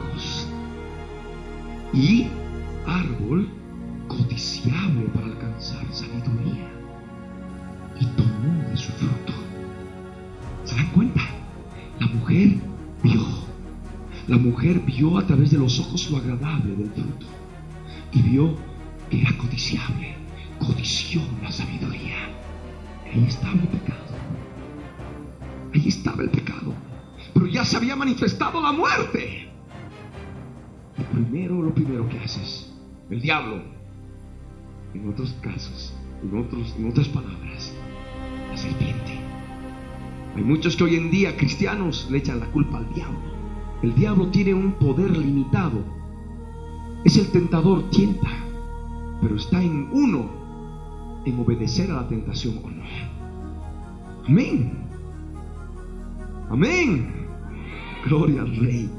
Y 1.94 2.28
árbol 2.86 3.50
codiciable 4.08 5.06
para 5.14 5.28
alcanzar 5.28 5.86
sabiduría. 5.92 6.70
Y 8.00 8.06
tomó 8.08 8.70
de 8.70 8.78
su 8.78 8.92
fruto. 8.94 9.34
¿Se 10.64 10.76
dan 10.76 10.88
cuenta? 10.92 11.22
La 12.00 12.08
mujer 12.08 12.58
vio. 13.04 13.26
La 14.28 14.38
mujer 14.38 14.80
vio 14.82 15.18
a 15.18 15.26
través 15.26 15.52
de 15.52 15.58
los 15.58 15.80
ojos 15.80 16.10
lo 16.12 16.18
agradable 16.18 16.76
del 16.76 16.92
fruto. 16.92 17.26
Y 18.12 18.22
vio 18.22 18.56
que 19.10 19.22
era 19.22 19.38
codiciable. 19.38 20.16
Codició 20.60 21.22
la 21.42 21.52
sabiduría. 21.52 22.16
Ahí 23.06 23.26
estaba 23.28 23.54
el 23.54 23.68
pecado. 23.68 24.04
Ahí 25.74 25.88
estaba 25.88 26.24
el 26.24 26.30
pecado. 26.30 26.74
Pero 27.34 27.48
ya 27.48 27.64
se 27.64 27.78
había 27.78 27.96
manifestado 27.96 28.62
la 28.62 28.72
muerte. 28.72 29.47
Lo 30.98 31.06
primero, 31.06 31.62
lo 31.62 31.74
primero 31.74 32.10
que 32.10 32.20
haces, 32.20 32.74
el 33.10 33.22
diablo, 33.22 33.62
en 34.94 35.10
otros 35.10 35.36
casos, 35.42 35.94
en, 36.24 36.38
otros, 36.38 36.76
en 36.78 36.90
otras 36.90 37.08
palabras, 37.10 37.74
la 38.50 38.58
serpiente 38.58 39.28
hay 40.38 40.44
muchos 40.44 40.76
que 40.76 40.84
hoy 40.84 40.96
en 40.96 41.10
día, 41.10 41.36
cristianos, 41.36 42.08
le 42.12 42.20
echan 42.20 42.40
la 42.40 42.46
culpa 42.52 42.78
al 42.78 42.94
diablo. 42.94 43.18
El 43.82 43.96
diablo 43.96 44.28
tiene 44.28 44.54
un 44.54 44.74
poder 44.74 45.18
limitado. 45.18 45.84
Es 47.04 47.18
el 47.18 47.32
tentador, 47.32 47.90
tienta, 47.90 48.30
pero 49.20 49.36
está 49.36 49.64
en 49.64 49.90
uno 49.92 50.30
en 51.26 51.40
obedecer 51.40 51.90
a 51.90 51.96
la 51.96 52.08
tentación 52.08 52.60
o 52.64 52.70
no. 52.70 52.84
Amén. 54.28 54.74
Amén. 56.52 57.28
Gloria 58.06 58.44
al 58.44 58.56
Rey. 58.58 58.92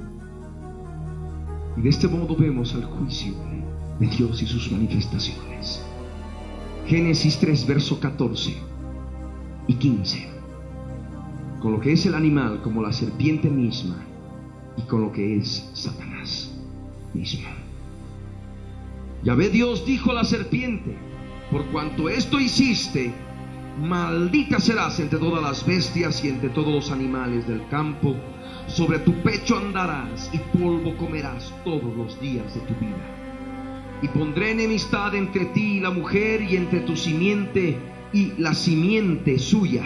Y 1.78 1.82
de 1.82 1.88
este 1.88 2.08
modo 2.08 2.36
vemos 2.36 2.74
el 2.74 2.84
juicio 2.84 3.32
de 4.00 4.06
Dios 4.06 4.42
y 4.42 4.46
sus 4.46 4.70
manifestaciones. 4.72 5.82
Génesis 6.86 7.38
3, 7.38 7.66
verso 7.66 8.00
14 8.00 8.54
y 9.68 9.74
15 9.74 10.38
con 11.60 11.72
lo 11.72 11.80
que 11.80 11.92
es 11.92 12.06
el 12.06 12.14
animal 12.14 12.60
como 12.62 12.82
la 12.82 12.92
serpiente 12.92 13.50
misma 13.50 13.96
y 14.76 14.82
con 14.82 15.02
lo 15.02 15.12
que 15.12 15.36
es 15.36 15.68
Satanás 15.74 16.50
mismo. 17.14 17.48
ve 19.24 19.48
Dios 19.48 19.84
dijo 19.84 20.12
a 20.12 20.14
la 20.14 20.24
serpiente, 20.24 20.96
por 21.50 21.64
cuanto 21.66 22.08
esto 22.08 22.38
hiciste, 22.38 23.12
maldita 23.80 24.60
serás 24.60 25.00
entre 25.00 25.18
todas 25.18 25.42
las 25.42 25.66
bestias 25.66 26.24
y 26.24 26.28
entre 26.28 26.50
todos 26.50 26.72
los 26.72 26.90
animales 26.90 27.46
del 27.48 27.66
campo, 27.68 28.14
sobre 28.66 28.98
tu 29.00 29.12
pecho 29.22 29.56
andarás 29.56 30.30
y 30.32 30.38
polvo 30.58 30.96
comerás 30.96 31.52
todos 31.64 31.96
los 31.96 32.20
días 32.20 32.54
de 32.54 32.60
tu 32.60 32.74
vida. 32.74 34.00
Y 34.02 34.08
pondré 34.08 34.52
enemistad 34.52 35.14
entre 35.14 35.46
ti 35.46 35.78
y 35.78 35.80
la 35.80 35.90
mujer 35.90 36.42
y 36.42 36.56
entre 36.56 36.80
tu 36.80 36.96
simiente 36.96 37.78
y 38.12 38.32
la 38.38 38.54
simiente 38.54 39.38
suya 39.38 39.84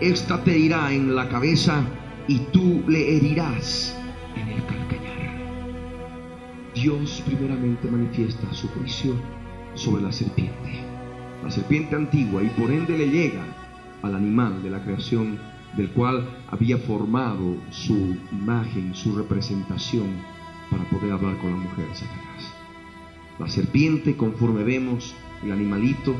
esta 0.00 0.42
te 0.42 0.56
irá 0.56 0.94
en 0.94 1.14
la 1.14 1.28
cabeza 1.28 1.84
y 2.26 2.38
tú 2.52 2.82
le 2.88 3.16
herirás 3.16 3.94
en 4.34 4.48
el 4.48 4.64
calcañar. 4.64 5.36
Dios 6.74 7.22
primeramente 7.26 7.86
manifiesta 7.90 8.50
su 8.54 8.66
juicio 8.68 9.14
sobre 9.74 10.02
la 10.02 10.10
serpiente, 10.10 10.80
la 11.44 11.50
serpiente 11.50 11.96
antigua, 11.96 12.42
y 12.42 12.46
por 12.58 12.70
ende 12.70 12.96
le 12.96 13.10
llega 13.10 13.44
al 14.00 14.14
animal 14.14 14.62
de 14.62 14.70
la 14.70 14.82
creación 14.82 15.38
del 15.76 15.90
cual 15.90 16.28
había 16.48 16.78
formado 16.78 17.56
su 17.70 18.16
imagen, 18.32 18.94
su 18.94 19.16
representación 19.16 20.08
para 20.70 20.84
poder 20.90 21.12
hablar 21.12 21.36
con 21.38 21.50
la 21.50 21.56
mujer, 21.56 21.86
Satanás. 21.92 22.54
La 23.38 23.48
serpiente, 23.48 24.16
conforme 24.16 24.64
vemos, 24.64 25.14
el 25.42 25.52
animalito 25.52 26.14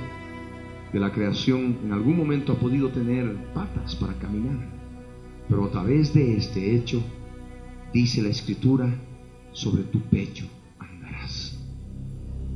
de 0.92 1.00
la 1.00 1.12
creación 1.12 1.78
en 1.84 1.92
algún 1.92 2.16
momento 2.16 2.52
ha 2.52 2.58
podido 2.58 2.88
tener 2.90 3.36
patas 3.52 3.94
para 3.96 4.14
caminar, 4.14 4.68
pero 5.48 5.64
a 5.64 5.70
través 5.70 6.14
de 6.14 6.36
este 6.36 6.74
hecho, 6.74 7.02
dice 7.92 8.22
la 8.22 8.28
escritura, 8.28 8.92
sobre 9.52 9.82
tu 9.84 10.00
pecho 10.00 10.46
andarás. 10.78 11.58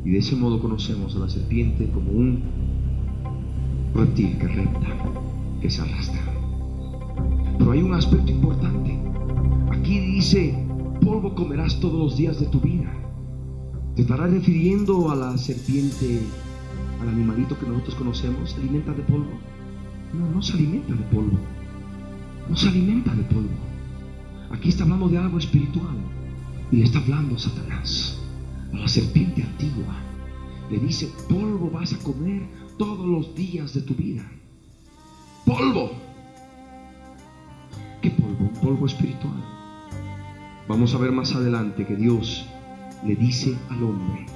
Y 0.05 0.11
de 0.11 0.19
ese 0.19 0.37
modo 0.37 0.61
conocemos 0.61 1.15
a 1.17 1.21
la 1.21 1.29
serpiente 1.29 1.91
como 1.91 2.13
un 2.13 2.43
reptil 3.95 4.39
que 4.39 4.49
repta, 4.49 4.89
que 5.61 5.71
se 5.71 5.83
arrastra. 5.83 6.24
Pero 7.59 7.73
hay 7.73 7.83
un 7.83 7.95
aspecto 7.95 8.31
importante. 8.33 8.99
Aquí 9.71 9.99
dice, 9.99 10.67
polvo 11.01 11.35
comerás 11.35 11.79
todos 11.81 11.99
los 11.99 12.17
días 12.17 12.41
de 12.41 12.47
tu 12.47 12.61
vida. 12.61 12.93
¿Te 13.95 14.03
estará 14.03 14.27
refiriendo 14.27 15.11
a 15.11 15.15
la 15.15 15.39
serpiente, 15.39 16.21
al 17.01 17.09
animalito 17.09 17.59
que 17.59 17.67
nosotros 17.67 17.95
conocemos? 17.95 18.51
¿Se 18.51 18.61
alimenta 18.61 18.93
de 18.93 19.03
polvo? 19.03 19.39
No, 20.13 20.31
no 20.31 20.43
se 20.43 20.55
alimenta 20.55 20.95
de 20.95 21.05
polvo. 21.05 21.39
No 22.49 22.57
se 22.57 22.69
alimenta 22.69 23.15
de 23.15 23.23
polvo. 23.25 23.49
Aquí 24.51 24.69
está 24.69 24.85
hablando 24.85 25.09
de 25.09 25.19
algo 25.19 25.39
espiritual. 25.39 25.97
Y 26.73 26.77
le 26.77 26.85
está 26.85 26.99
hablando 26.99 27.39
Satanás 27.39 28.21
a 28.73 28.77
la 28.77 28.89
serpiente 28.89 29.43
antigua. 29.43 29.95
Le 30.71 30.79
dice, 30.79 31.11
polvo 31.29 31.71
vas 31.71 31.93
a 31.93 31.99
comer 31.99 32.43
todos 32.79 33.07
los 33.07 33.35
días 33.35 33.75
de 33.75 33.83
tu 33.83 33.95
vida. 33.95 34.25
Polvo. 35.45 36.04
¿Qué 38.05 38.11
polvo? 38.11 38.51
Un 38.53 38.61
polvo 38.61 38.85
espiritual. 38.85 39.43
Vamos 40.69 40.95
a 40.95 40.99
ver 40.99 41.11
más 41.11 41.35
adelante 41.35 41.87
que 41.87 41.97
Dios 41.97 42.47
le 43.03 43.17
dice 43.17 43.57
al 43.71 43.83
hombre 43.83 44.27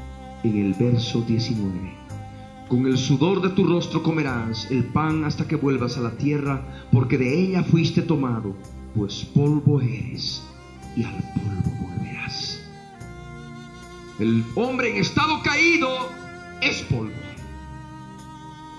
en 0.43 0.57
el 0.57 0.73
verso 0.73 1.21
19, 1.21 1.93
con 2.67 2.87
el 2.87 2.97
sudor 2.97 3.43
de 3.43 3.51
tu 3.51 3.65
rostro 3.65 4.03
comerás 4.03 4.71
el 4.71 4.85
pan 4.85 5.25
hasta 5.25 5.47
que 5.47 5.57
vuelvas 5.57 5.99
a 5.99 6.01
la 6.01 6.13
tierra, 6.13 6.87
porque 6.91 7.19
de 7.19 7.43
ella 7.43 7.63
fuiste 7.63 8.01
tomado, 8.01 8.57
pues 8.95 9.27
polvo 9.35 9.83
eres 9.83 10.43
y 10.97 11.03
al 11.03 11.23
polvo 11.35 11.71
volverás. 11.79 12.67
El 14.19 14.47
hombre 14.55 14.93
en 14.93 14.97
estado 14.97 15.43
caído 15.43 15.91
es 16.63 16.81
polvo, 16.85 17.13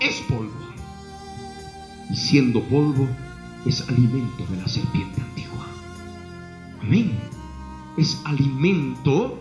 es 0.00 0.20
polvo. 0.22 0.50
Y 2.10 2.16
siendo 2.16 2.60
polvo, 2.62 3.06
es 3.66 3.88
alimento 3.88 4.44
de 4.50 4.56
la 4.56 4.68
serpiente 4.68 5.20
antigua. 5.20 5.66
Amén. 6.82 7.12
Es 7.96 8.20
alimento 8.24 9.38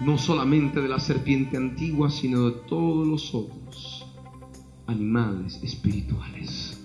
no 0.00 0.18
solamente 0.18 0.80
de 0.80 0.88
la 0.88 1.00
serpiente 1.00 1.56
antigua, 1.56 2.10
sino 2.10 2.50
de 2.50 2.52
todos 2.68 3.06
los 3.06 3.34
otros 3.34 4.06
animales 4.86 5.60
espirituales 5.62 6.80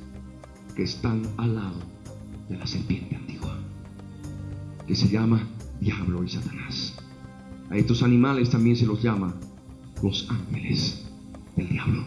que 0.75 0.83
están 0.83 1.23
al 1.37 1.55
lado 1.55 1.79
de 2.49 2.57
la 2.57 2.67
serpiente 2.67 3.15
antigua, 3.15 3.57
que 4.87 4.95
se 4.95 5.09
llama 5.09 5.47
diablo 5.79 6.23
y 6.23 6.29
Satanás. 6.29 6.97
A 7.69 7.77
estos 7.77 8.03
animales 8.03 8.49
también 8.49 8.75
se 8.75 8.85
los 8.85 9.01
llama 9.01 9.33
los 10.03 10.29
ángeles 10.29 11.05
del 11.55 11.69
diablo. 11.69 12.05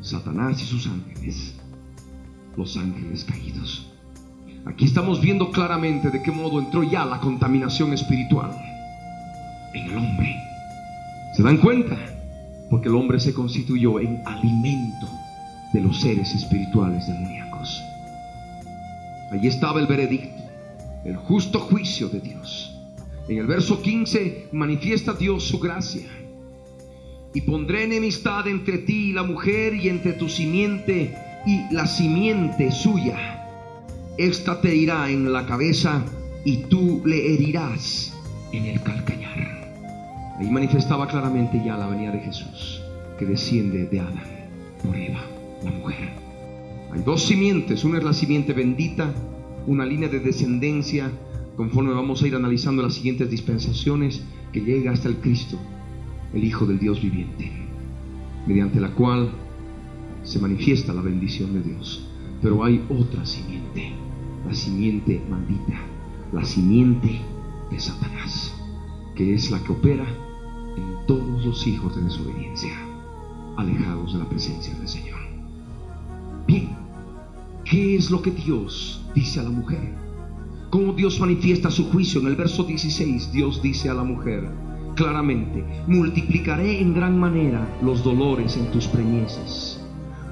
Satanás 0.00 0.60
y 0.62 0.66
sus 0.66 0.86
ángeles, 0.86 1.54
los 2.56 2.76
ángeles 2.76 3.24
caídos. 3.24 3.90
Aquí 4.66 4.86
estamos 4.86 5.20
viendo 5.20 5.50
claramente 5.50 6.10
de 6.10 6.22
qué 6.22 6.30
modo 6.30 6.58
entró 6.58 6.82
ya 6.82 7.04
la 7.04 7.20
contaminación 7.20 7.92
espiritual 7.92 8.50
en 9.74 9.84
el 9.84 9.96
hombre. 9.96 10.36
¿Se 11.36 11.42
dan 11.42 11.58
cuenta? 11.58 11.96
Porque 12.70 12.88
el 12.88 12.94
hombre 12.94 13.20
se 13.20 13.34
constituyó 13.34 14.00
en 14.00 14.22
alimento 14.24 15.08
de 15.72 15.80
los 15.80 16.00
seres 16.00 16.34
espirituales 16.34 17.06
demoníacos. 17.06 17.82
Allí 19.32 19.48
estaba 19.48 19.80
el 19.80 19.86
veredicto, 19.86 20.42
el 21.04 21.16
justo 21.16 21.60
juicio 21.60 22.08
de 22.08 22.20
Dios. 22.20 22.74
En 23.28 23.38
el 23.38 23.46
verso 23.46 23.82
15 23.82 24.48
manifiesta 24.52 25.12
Dios 25.12 25.44
su 25.44 25.58
gracia. 25.58 26.06
Y 27.34 27.40
pondré 27.40 27.84
enemistad 27.84 28.46
entre 28.46 28.78
ti 28.78 29.10
y 29.10 29.12
la 29.12 29.24
mujer 29.24 29.74
y 29.74 29.88
entre 29.88 30.12
tu 30.12 30.28
simiente 30.28 31.16
y 31.46 31.72
la 31.72 31.86
simiente 31.86 32.70
suya. 32.70 33.16
Esta 34.16 34.60
te 34.60 34.74
irá 34.74 35.10
en 35.10 35.32
la 35.32 35.46
cabeza 35.46 36.04
y 36.44 36.58
tú 36.64 37.02
le 37.04 37.34
herirás 37.34 38.14
en 38.52 38.66
el 38.66 38.82
calcañar. 38.82 39.34
Ahí 40.38 40.50
manifestaba 40.50 41.06
claramente 41.06 41.60
ya 41.64 41.76
la 41.76 41.86
venida 41.86 42.12
de 42.12 42.20
Jesús, 42.20 42.82
que 43.18 43.26
desciende 43.26 43.86
de 43.86 44.00
Adán 44.00 44.22
por 44.82 44.96
Eva, 44.96 45.20
la 45.64 45.70
mujer. 45.70 46.10
Hay 46.92 47.02
dos 47.02 47.22
simientes, 47.22 47.84
una 47.84 47.98
es 47.98 48.04
la 48.04 48.12
simiente 48.12 48.52
bendita, 48.52 49.12
una 49.66 49.86
línea 49.86 50.08
de 50.08 50.20
descendencia, 50.20 51.10
conforme 51.56 51.92
vamos 51.92 52.22
a 52.22 52.26
ir 52.26 52.34
analizando 52.34 52.82
las 52.82 52.94
siguientes 52.94 53.30
dispensaciones, 53.30 54.22
que 54.52 54.60
llega 54.60 54.92
hasta 54.92 55.08
el 55.08 55.16
Cristo, 55.16 55.58
el 56.32 56.44
Hijo 56.44 56.66
del 56.66 56.78
Dios 56.78 57.02
viviente, 57.02 57.50
mediante 58.46 58.80
la 58.80 58.90
cual 58.90 59.30
se 60.24 60.38
manifiesta 60.40 60.92
la 60.92 61.02
bendición 61.02 61.54
de 61.54 61.62
Dios. 61.62 62.06
Pero 62.42 62.64
hay 62.64 62.84
otra 62.88 63.24
simiente, 63.24 63.92
la 64.46 64.54
simiente 64.54 65.22
maldita, 65.30 65.80
la 66.32 66.44
simiente 66.44 67.20
de 67.70 67.80
Satanás, 67.80 68.52
que 69.14 69.34
es 69.34 69.50
la 69.50 69.62
que 69.62 69.72
opera 69.72 70.06
en 70.76 71.06
todos 71.06 71.44
los 71.44 71.66
hijos 71.66 71.94
de 71.94 72.02
desobediencia, 72.02 72.72
alejados 73.56 74.12
de 74.12 74.18
la 74.18 74.28
presencia 74.28 74.74
del 74.74 74.88
Señor. 74.88 75.20
Bien, 76.46 76.70
¿qué 77.64 77.96
es 77.96 78.10
lo 78.10 78.20
que 78.20 78.30
Dios 78.30 79.02
dice 79.14 79.40
a 79.40 79.44
la 79.44 79.50
mujer? 79.50 79.94
¿Cómo 80.70 80.92
Dios 80.92 81.20
manifiesta 81.20 81.70
su 81.70 81.88
juicio? 81.90 82.20
En 82.20 82.26
el 82.26 82.36
verso 82.36 82.64
16 82.64 83.32
Dios 83.32 83.62
dice 83.62 83.88
a 83.88 83.94
la 83.94 84.02
mujer 84.02 84.50
claramente, 84.94 85.64
multiplicaré 85.86 86.80
en 86.80 86.94
gran 86.94 87.18
manera 87.18 87.66
los 87.82 88.02
dolores 88.04 88.56
en 88.56 88.70
tus 88.70 88.86
preñeces. 88.86 89.63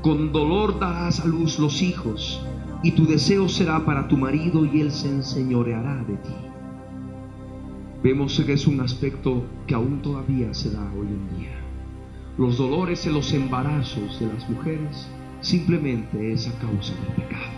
Con 0.03 0.33
dolor 0.33 0.81
darás 0.81 1.21
a 1.21 1.27
luz 1.27 1.61
los 1.61 1.81
hijos 1.81 2.45
y 2.83 2.91
tu 2.91 3.07
deseo 3.07 3.49
será 3.49 3.85
para 3.85 4.09
tu 4.09 4.17
marido 4.17 4.65
y 4.65 4.81
él 4.81 4.91
se 4.91 5.09
enseñoreará 5.09 6.03
de 6.03 6.17
ti. 6.17 6.35
Vemos 8.03 8.43
que 8.45 8.55
es 8.55 8.67
un 8.67 8.81
aspecto 8.81 9.45
que 9.65 9.77
aún 9.77 10.03
todavía 10.03 10.53
se 10.55 10.73
da 10.73 10.83
hoy 10.99 11.07
en 11.07 11.39
día. 11.39 11.55
Los 12.37 12.59
dolores 12.59 13.07
en 13.07 13.15
los 13.15 13.33
embarazos 13.33 14.19
de 14.19 14.27
las 14.27 14.51
mujeres 14.51 15.09
simplemente 15.41 16.33
es 16.33 16.49
a 16.49 16.59
causa 16.59 16.95
del 16.95 17.15
pecado. 17.15 17.53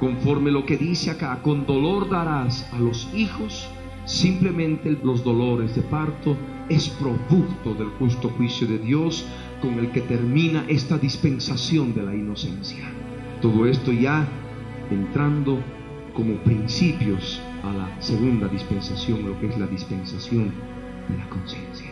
Conforme 0.00 0.50
lo 0.50 0.66
que 0.66 0.76
dice 0.76 1.10
acá, 1.10 1.40
con 1.42 1.64
dolor 1.64 2.10
darás 2.10 2.70
a 2.74 2.78
los 2.78 3.08
hijos, 3.14 3.70
simplemente 4.04 4.98
los 5.02 5.24
dolores 5.24 5.74
de 5.74 5.80
parto 5.80 6.36
es 6.68 6.90
producto 6.90 7.72
del 7.72 7.88
justo 7.98 8.28
juicio 8.36 8.66
de 8.66 8.78
Dios 8.78 9.24
con 9.60 9.78
el 9.78 9.90
que 9.90 10.02
termina 10.02 10.64
esta 10.68 10.98
dispensación 10.98 11.94
de 11.94 12.02
la 12.02 12.14
inocencia. 12.14 12.84
Todo 13.40 13.66
esto 13.66 13.92
ya 13.92 14.26
entrando 14.90 15.60
como 16.14 16.34
principios 16.38 17.40
a 17.62 17.72
la 17.72 18.02
segunda 18.02 18.48
dispensación, 18.48 19.24
lo 19.24 19.38
que 19.40 19.48
es 19.48 19.58
la 19.58 19.66
dispensación 19.66 20.52
de 21.08 21.16
la 21.16 21.28
conciencia. 21.28 21.90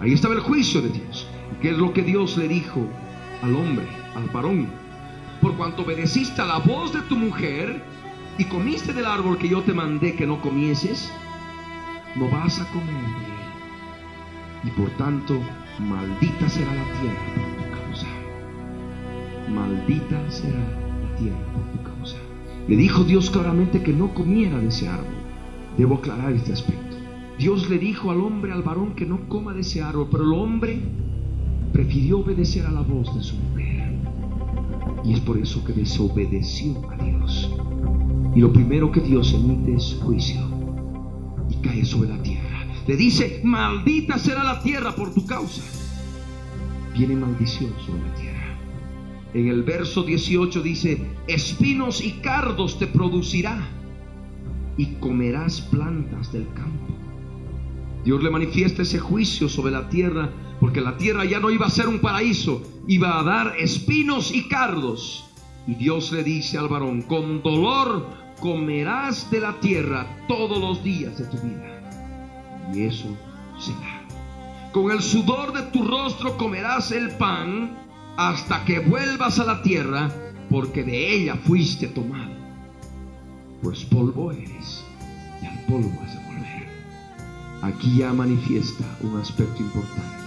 Ahí 0.00 0.12
estaba 0.12 0.34
el 0.34 0.40
juicio 0.40 0.82
de 0.82 0.90
Dios. 0.90 1.26
¿Qué 1.60 1.70
es 1.70 1.78
lo 1.78 1.92
que 1.92 2.02
Dios 2.02 2.36
le 2.36 2.48
dijo 2.48 2.86
al 3.42 3.54
hombre, 3.54 3.86
al 4.16 4.28
varón? 4.30 4.68
Por 5.40 5.56
cuanto 5.56 5.82
obedeciste 5.82 6.42
a 6.42 6.46
la 6.46 6.58
voz 6.58 6.92
de 6.92 7.00
tu 7.02 7.16
mujer 7.16 7.82
y 8.38 8.44
comiste 8.44 8.92
del 8.92 9.06
árbol 9.06 9.38
que 9.38 9.48
yo 9.48 9.62
te 9.62 9.72
mandé 9.72 10.14
que 10.14 10.26
no 10.26 10.40
comieses, 10.40 11.12
no 12.16 12.28
vas 12.28 12.60
a 12.60 12.66
comer. 12.72 13.34
Y 14.64 14.70
por 14.70 14.90
tanto, 14.90 15.40
maldita 15.80 16.48
será 16.48 16.74
la 16.74 17.00
tierra 17.00 17.34
por 17.34 17.64
tu 17.64 17.84
causa. 17.84 18.06
Maldita 19.48 20.30
será 20.30 20.58
la 20.58 21.16
tierra 21.16 21.52
por 21.52 21.64
tu 21.72 21.82
causa. 21.82 22.16
Le 22.68 22.76
dijo 22.76 23.04
Dios 23.04 23.30
claramente 23.30 23.82
que 23.82 23.92
no 23.92 24.14
comiera 24.14 24.58
de 24.58 24.68
ese 24.68 24.88
árbol. 24.88 25.14
Debo 25.76 25.96
aclarar 25.96 26.32
este 26.32 26.52
aspecto. 26.52 26.96
Dios 27.38 27.68
le 27.68 27.78
dijo 27.78 28.10
al 28.10 28.20
hombre, 28.20 28.52
al 28.52 28.62
varón, 28.62 28.94
que 28.94 29.06
no 29.06 29.28
coma 29.28 29.52
de 29.52 29.60
ese 29.60 29.82
árbol, 29.82 30.08
pero 30.10 30.24
el 30.24 30.32
hombre 30.32 30.80
prefirió 31.72 32.20
obedecer 32.20 32.64
a 32.66 32.70
la 32.70 32.82
voz 32.82 33.14
de 33.14 33.22
su 33.22 33.36
mujer. 33.36 33.92
Y 35.04 35.12
es 35.12 35.20
por 35.20 35.36
eso 35.36 35.64
que 35.64 35.72
desobedeció 35.72 36.80
a 36.90 36.96
Dios. 36.96 37.52
Y 38.34 38.40
lo 38.40 38.52
primero 38.52 38.92
que 38.92 39.00
Dios 39.00 39.34
emite 39.34 39.74
es 39.74 39.98
juicio. 40.02 40.40
Y 41.50 41.56
cae 41.56 41.84
sobre 41.84 42.10
la 42.10 42.22
tierra. 42.22 42.53
Le 42.86 42.96
dice, 42.96 43.40
maldita 43.44 44.18
será 44.18 44.44
la 44.44 44.60
tierra 44.62 44.94
por 44.94 45.14
tu 45.14 45.26
causa. 45.26 45.62
viene 46.92 47.16
maldición 47.16 47.72
sobre 47.84 48.02
la 48.02 48.14
tierra. 48.14 48.58
En 49.32 49.48
el 49.48 49.62
verso 49.62 50.02
18 50.02 50.62
dice, 50.62 51.10
espinos 51.26 52.00
y 52.04 52.12
cardos 52.20 52.78
te 52.78 52.86
producirá 52.86 53.66
y 54.76 54.86
comerás 55.00 55.60
plantas 55.60 56.32
del 56.32 56.46
campo. 56.54 56.94
Dios 58.04 58.22
le 58.22 58.30
manifiesta 58.30 58.82
ese 58.82 58.98
juicio 58.98 59.48
sobre 59.48 59.72
la 59.72 59.88
tierra, 59.88 60.30
porque 60.60 60.80
la 60.80 60.96
tierra 60.98 61.24
ya 61.24 61.40
no 61.40 61.50
iba 61.50 61.66
a 61.66 61.70
ser 61.70 61.88
un 61.88 62.00
paraíso, 62.00 62.62
iba 62.86 63.18
a 63.18 63.24
dar 63.24 63.54
espinos 63.58 64.32
y 64.32 64.46
cardos. 64.46 65.24
Y 65.66 65.74
Dios 65.74 66.12
le 66.12 66.22
dice 66.22 66.58
al 66.58 66.68
varón, 66.68 67.02
con 67.02 67.42
dolor 67.42 68.06
comerás 68.40 69.30
de 69.30 69.40
la 69.40 69.58
tierra 69.60 70.06
todos 70.28 70.60
los 70.60 70.84
días 70.84 71.18
de 71.18 71.24
tu 71.24 71.38
vida. 71.38 71.73
Y 72.74 72.82
eso 72.82 73.06
será. 73.58 74.02
Con 74.72 74.90
el 74.90 75.00
sudor 75.00 75.52
de 75.52 75.62
tu 75.70 75.84
rostro 75.84 76.36
comerás 76.36 76.90
el 76.90 77.10
pan 77.12 77.78
hasta 78.16 78.64
que 78.64 78.80
vuelvas 78.80 79.38
a 79.38 79.44
la 79.44 79.62
tierra, 79.62 80.10
porque 80.50 80.82
de 80.82 81.14
ella 81.14 81.36
fuiste 81.36 81.86
tomado. 81.86 82.34
Pues 83.62 83.84
polvo 83.84 84.32
eres 84.32 84.84
y 85.40 85.46
al 85.46 85.58
polvo 85.66 85.92
vas 86.00 86.16
a 86.16 86.26
volver. 86.26 86.68
Aquí 87.62 87.98
ya 87.98 88.12
manifiesta 88.12 88.84
un 89.02 89.20
aspecto 89.20 89.62
importante. 89.62 90.24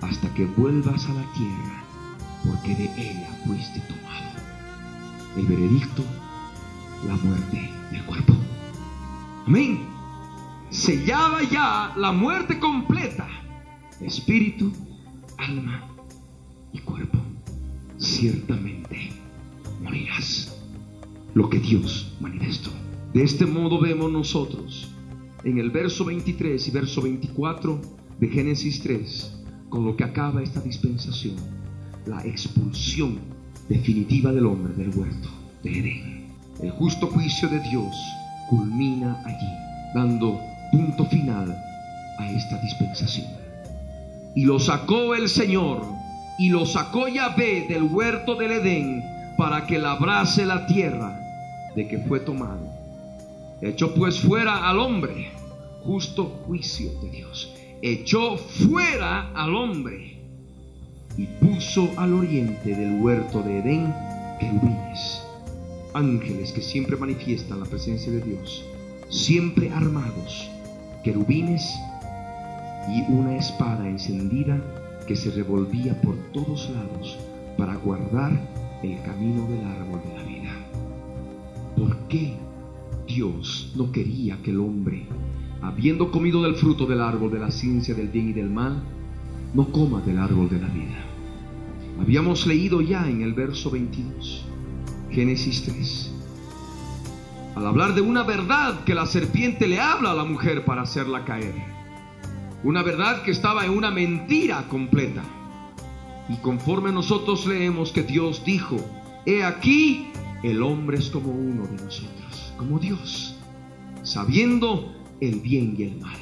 Hasta 0.00 0.32
que 0.32 0.46
vuelvas 0.46 1.04
a 1.06 1.12
la 1.12 1.32
tierra, 1.34 1.84
porque 2.46 2.74
de 2.74 2.84
ella 2.96 3.28
fuiste 3.46 3.80
tomado. 3.80 4.30
El 5.36 5.44
veredicto, 5.44 6.02
la 7.06 7.14
muerte 7.16 7.70
del 7.92 8.04
cuerpo. 8.06 8.34
Amén 9.46 9.99
sellaba 10.70 11.42
ya 11.42 11.92
la 11.96 12.12
muerte 12.12 12.58
completa, 12.58 13.26
espíritu, 14.00 14.72
alma 15.36 15.88
y 16.72 16.78
cuerpo. 16.78 17.18
Ciertamente 17.98 19.10
morirás. 19.82 20.56
Lo 21.34 21.48
que 21.48 21.58
Dios 21.58 22.16
manifestó. 22.20 22.70
De 23.12 23.22
este 23.22 23.46
modo 23.46 23.80
vemos 23.80 24.10
nosotros 24.10 24.92
en 25.44 25.58
el 25.58 25.70
verso 25.70 26.04
23 26.04 26.68
y 26.68 26.70
verso 26.70 27.02
24 27.02 27.80
de 28.18 28.28
Génesis 28.28 28.80
3, 28.82 29.42
con 29.68 29.84
lo 29.84 29.96
que 29.96 30.04
acaba 30.04 30.42
esta 30.42 30.60
dispensación, 30.60 31.36
la 32.06 32.24
expulsión 32.26 33.18
definitiva 33.68 34.32
del 34.32 34.46
hombre 34.46 34.74
del 34.74 34.96
huerto 34.96 35.28
de 35.62 35.78
Edén. 35.78 36.28
El 36.62 36.70
justo 36.72 37.06
juicio 37.06 37.48
de 37.48 37.60
Dios 37.60 37.96
culmina 38.50 39.22
allí, 39.24 39.94
dando 39.94 40.38
punto 40.70 41.04
final 41.06 41.56
a 42.18 42.30
esta 42.30 42.58
dispensación. 42.58 43.28
Y 44.34 44.44
lo 44.44 44.58
sacó 44.58 45.14
el 45.14 45.28
Señor, 45.28 45.82
y 46.38 46.48
lo 46.48 46.64
sacó 46.64 47.08
Yahvé 47.08 47.66
del 47.68 47.82
huerto 47.82 48.34
del 48.34 48.52
Edén 48.52 49.04
para 49.36 49.66
que 49.66 49.78
labrase 49.78 50.46
la 50.46 50.66
tierra 50.66 51.20
de 51.74 51.86
que 51.88 51.98
fue 51.98 52.20
tomado. 52.20 52.66
Echó 53.60 53.94
pues 53.94 54.20
fuera 54.20 54.68
al 54.68 54.78
hombre, 54.78 55.32
justo 55.84 56.24
juicio 56.46 56.90
de 57.02 57.10
Dios. 57.10 57.52
Echó 57.82 58.36
fuera 58.36 59.30
al 59.34 59.54
hombre 59.54 60.18
y 61.16 61.26
puso 61.26 61.90
al 61.96 62.14
oriente 62.14 62.74
del 62.74 63.00
huerto 63.02 63.42
de 63.42 63.58
Edén 63.58 63.94
querubines, 64.38 65.22
ángeles 65.92 66.52
que 66.52 66.62
siempre 66.62 66.96
manifiestan 66.96 67.60
la 67.60 67.66
presencia 67.66 68.10
de 68.10 68.22
Dios, 68.22 68.64
siempre 69.10 69.70
armados 69.70 70.48
querubines 71.02 71.74
y 72.88 73.02
una 73.12 73.36
espada 73.36 73.88
encendida 73.88 74.60
que 75.06 75.16
se 75.16 75.30
revolvía 75.30 76.00
por 76.00 76.16
todos 76.32 76.70
lados 76.70 77.18
para 77.56 77.76
guardar 77.76 78.32
el 78.82 79.00
camino 79.02 79.46
del 79.48 79.64
árbol 79.64 80.00
de 80.06 80.16
la 80.16 80.22
vida. 80.24 80.50
¿Por 81.76 81.96
qué 82.08 82.34
Dios 83.06 83.72
no 83.76 83.92
quería 83.92 84.40
que 84.42 84.50
el 84.50 84.60
hombre, 84.60 85.06
habiendo 85.62 86.10
comido 86.10 86.42
del 86.42 86.54
fruto 86.54 86.86
del 86.86 87.00
árbol 87.00 87.30
de 87.32 87.38
la 87.38 87.50
ciencia 87.50 87.94
del 87.94 88.08
bien 88.08 88.30
y 88.30 88.32
del 88.32 88.50
mal, 88.50 88.82
no 89.54 89.70
coma 89.72 90.00
del 90.00 90.18
árbol 90.18 90.48
de 90.48 90.60
la 90.60 90.68
vida? 90.68 91.04
Habíamos 92.00 92.46
leído 92.46 92.80
ya 92.80 93.08
en 93.08 93.22
el 93.22 93.34
verso 93.34 93.70
22, 93.70 94.46
Génesis 95.10 95.62
3 95.62 96.09
al 97.54 97.66
hablar 97.66 97.94
de 97.94 98.00
una 98.00 98.22
verdad 98.22 98.84
que 98.84 98.94
la 98.94 99.06
serpiente 99.06 99.66
le 99.66 99.80
habla 99.80 100.12
a 100.12 100.14
la 100.14 100.24
mujer 100.24 100.64
para 100.64 100.82
hacerla 100.82 101.24
caer. 101.24 101.54
Una 102.62 102.82
verdad 102.82 103.22
que 103.22 103.30
estaba 103.30 103.64
en 103.64 103.72
una 103.72 103.90
mentira 103.90 104.64
completa. 104.68 105.22
Y 106.28 106.36
conforme 106.36 106.92
nosotros 106.92 107.46
leemos 107.46 107.90
que 107.90 108.02
Dios 108.02 108.44
dijo, 108.44 108.76
he 109.26 109.42
aquí, 109.42 110.12
el 110.42 110.62
hombre 110.62 110.98
es 110.98 111.10
como 111.10 111.32
uno 111.32 111.66
de 111.66 111.82
nosotros, 111.84 112.54
como 112.56 112.78
Dios, 112.78 113.36
sabiendo 114.02 114.94
el 115.20 115.40
bien 115.40 115.74
y 115.76 115.84
el 115.84 116.00
mal. 116.00 116.16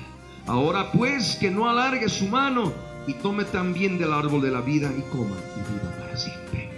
Ahora 0.46 0.92
pues 0.92 1.36
que 1.36 1.50
no 1.50 1.68
alargue 1.68 2.08
su 2.08 2.26
mano 2.26 2.72
y 3.06 3.12
tome 3.14 3.44
también 3.44 3.98
del 3.98 4.12
árbol 4.12 4.40
de 4.40 4.50
la 4.50 4.62
vida 4.62 4.90
y 4.96 5.02
coma 5.10 5.36
y 5.56 5.72
viva 5.72 5.94
para 5.98 6.16
siempre. 6.16 6.70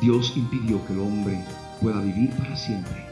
Dios 0.00 0.34
impidió 0.36 0.84
que 0.86 0.92
el 0.92 1.00
hombre 1.00 1.42
pueda 1.80 2.00
vivir 2.00 2.30
para 2.30 2.56
siempre, 2.56 3.04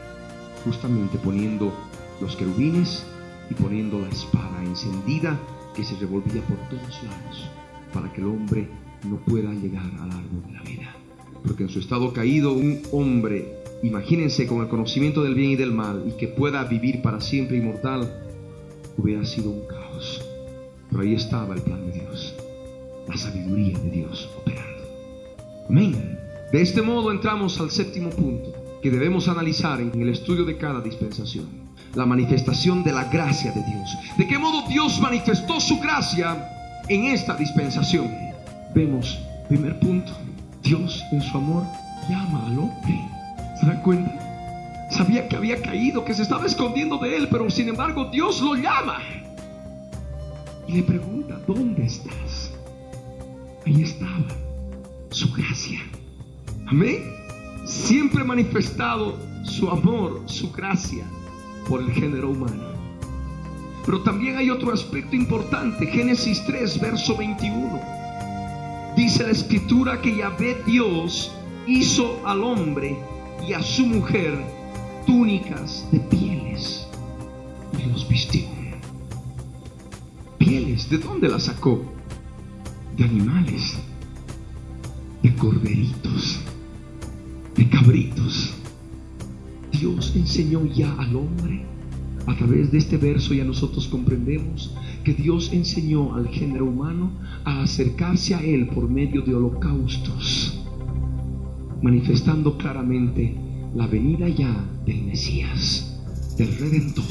justamente 0.63 1.17
poniendo 1.17 1.73
los 2.21 2.35
querubines 2.35 3.05
y 3.49 3.53
poniendo 3.53 3.99
la 3.99 4.09
espada 4.09 4.63
encendida 4.63 5.39
que 5.75 5.83
se 5.83 5.95
revolvía 5.95 6.41
por 6.43 6.57
todos 6.69 7.03
lados, 7.03 7.49
para 7.93 8.11
que 8.11 8.21
el 8.21 8.27
hombre 8.27 8.67
no 9.07 9.17
pueda 9.17 9.51
llegar 9.53 9.85
al 10.01 10.11
árbol 10.11 10.43
de 10.47 10.53
la 10.53 10.61
vida. 10.63 10.95
Porque 11.45 11.63
en 11.63 11.69
su 11.69 11.79
estado 11.79 12.11
caído, 12.13 12.53
un 12.53 12.81
hombre, 12.91 13.59
imagínense 13.83 14.47
con 14.47 14.61
el 14.61 14.67
conocimiento 14.67 15.21
del 15.23 15.35
bien 15.35 15.51
y 15.51 15.55
del 15.55 15.71
mal, 15.71 16.03
y 16.07 16.17
que 16.17 16.27
pueda 16.27 16.63
vivir 16.63 17.01
para 17.01 17.21
siempre 17.21 17.57
inmortal, 17.57 18.09
hubiera 18.97 19.25
sido 19.25 19.51
un 19.51 19.67
caos. 19.67 20.23
Pero 20.89 21.03
ahí 21.03 21.13
estaba 21.13 21.53
el 21.53 21.61
plan 21.61 21.85
de 21.85 21.99
Dios, 21.99 22.35
la 23.07 23.17
sabiduría 23.17 23.77
de 23.77 23.91
Dios 23.91 24.29
operando. 24.39 24.83
Amén. 25.69 26.19
De 26.51 26.61
este 26.61 26.81
modo 26.81 27.11
entramos 27.11 27.59
al 27.59 27.69
séptimo 27.69 28.09
punto 28.11 28.54
que 28.85 28.91
debemos 28.91 29.27
analizar 29.27 29.81
en 29.81 29.99
el 29.99 30.09
estudio 30.09 30.45
de 30.45 30.57
cada 30.57 30.79
dispensación. 30.79 31.47
La 31.95 32.05
manifestación 32.05 32.83
de 32.83 32.91
la 32.91 33.05
gracia 33.05 33.51
de 33.51 33.63
Dios. 33.63 33.97
¿De 34.15 34.27
qué 34.27 34.37
modo 34.37 34.61
Dios 34.67 35.01
manifestó 35.01 35.59
su 35.59 35.79
gracia 35.79 36.83
en 36.87 37.05
esta 37.05 37.35
dispensación? 37.35 38.11
Vemos, 38.75 39.17
primer 39.49 39.79
punto, 39.79 40.11
Dios 40.61 41.03
en 41.11 41.19
su 41.19 41.35
amor 41.35 41.63
llama 42.07 42.45
al 42.45 42.59
hombre. 42.59 43.01
¿Se 43.59 43.65
dan 43.65 43.81
cuenta? 43.81 44.87
Sabía 44.91 45.27
que 45.29 45.35
había 45.35 45.59
caído, 45.63 46.05
que 46.05 46.13
se 46.13 46.21
estaba 46.21 46.45
escondiendo 46.45 46.99
de 46.99 47.17
él, 47.17 47.27
pero 47.31 47.49
sin 47.49 47.69
embargo 47.69 48.11
Dios 48.11 48.39
lo 48.39 48.53
llama. 48.53 48.99
Y 50.67 50.73
le 50.73 50.83
pregunta, 50.83 51.41
¿dónde 51.47 51.87
estás? 51.87 52.53
Ahí 53.65 53.81
estaba 53.81 54.27
su 55.09 55.33
gracia. 55.33 55.79
Amén. 56.67 57.24
Siempre 57.65 58.23
manifestado 58.23 59.17
su 59.43 59.69
amor, 59.71 60.21
su 60.27 60.51
gracia 60.51 61.03
por 61.67 61.81
el 61.81 61.91
género 61.91 62.29
humano. 62.29 62.63
Pero 63.85 64.01
también 64.03 64.37
hay 64.37 64.51
otro 64.51 64.71
aspecto 64.71 65.15
importante. 65.15 65.87
Génesis 65.87 66.43
3, 66.45 66.79
verso 66.79 67.17
21. 67.17 67.79
Dice 68.95 69.23
la 69.23 69.31
escritura 69.31 69.99
que 69.99 70.15
Yahvé 70.15 70.61
Dios 70.67 71.31
hizo 71.65 72.21
al 72.23 72.43
hombre 72.43 72.97
y 73.47 73.53
a 73.53 73.63
su 73.63 73.87
mujer 73.87 74.39
túnicas 75.07 75.87
de 75.91 75.99
pieles 76.01 76.87
y 77.79 77.89
los 77.89 78.07
vistió. 78.07 78.45
Pieles, 80.37 80.87
¿de 80.87 80.99
dónde 80.99 81.29
las 81.29 81.45
sacó? 81.45 81.83
De 82.95 83.05
animales, 83.05 83.75
de 85.23 85.35
corderitos 85.35 86.44
de 87.55 87.69
cabritos. 87.69 88.53
Dios 89.71 90.13
enseñó 90.15 90.65
ya 90.65 90.93
al 90.93 91.15
hombre. 91.15 91.65
A 92.27 92.35
través 92.35 92.71
de 92.71 92.79
este 92.79 92.97
verso 92.97 93.33
ya 93.33 93.43
nosotros 93.43 93.87
comprendemos 93.87 94.75
que 95.03 95.13
Dios 95.13 95.53
enseñó 95.53 96.15
al 96.15 96.27
género 96.27 96.65
humano 96.65 97.11
a 97.43 97.61
acercarse 97.61 98.33
a 98.33 98.43
Él 98.43 98.67
por 98.67 98.89
medio 98.89 99.21
de 99.21 99.35
holocaustos, 99.35 100.59
manifestando 101.83 102.57
claramente 102.57 103.37
la 103.75 103.85
venida 103.85 104.27
ya 104.27 104.65
del 104.87 105.03
Mesías, 105.03 106.01
del 106.35 106.57
Redentor, 106.57 107.05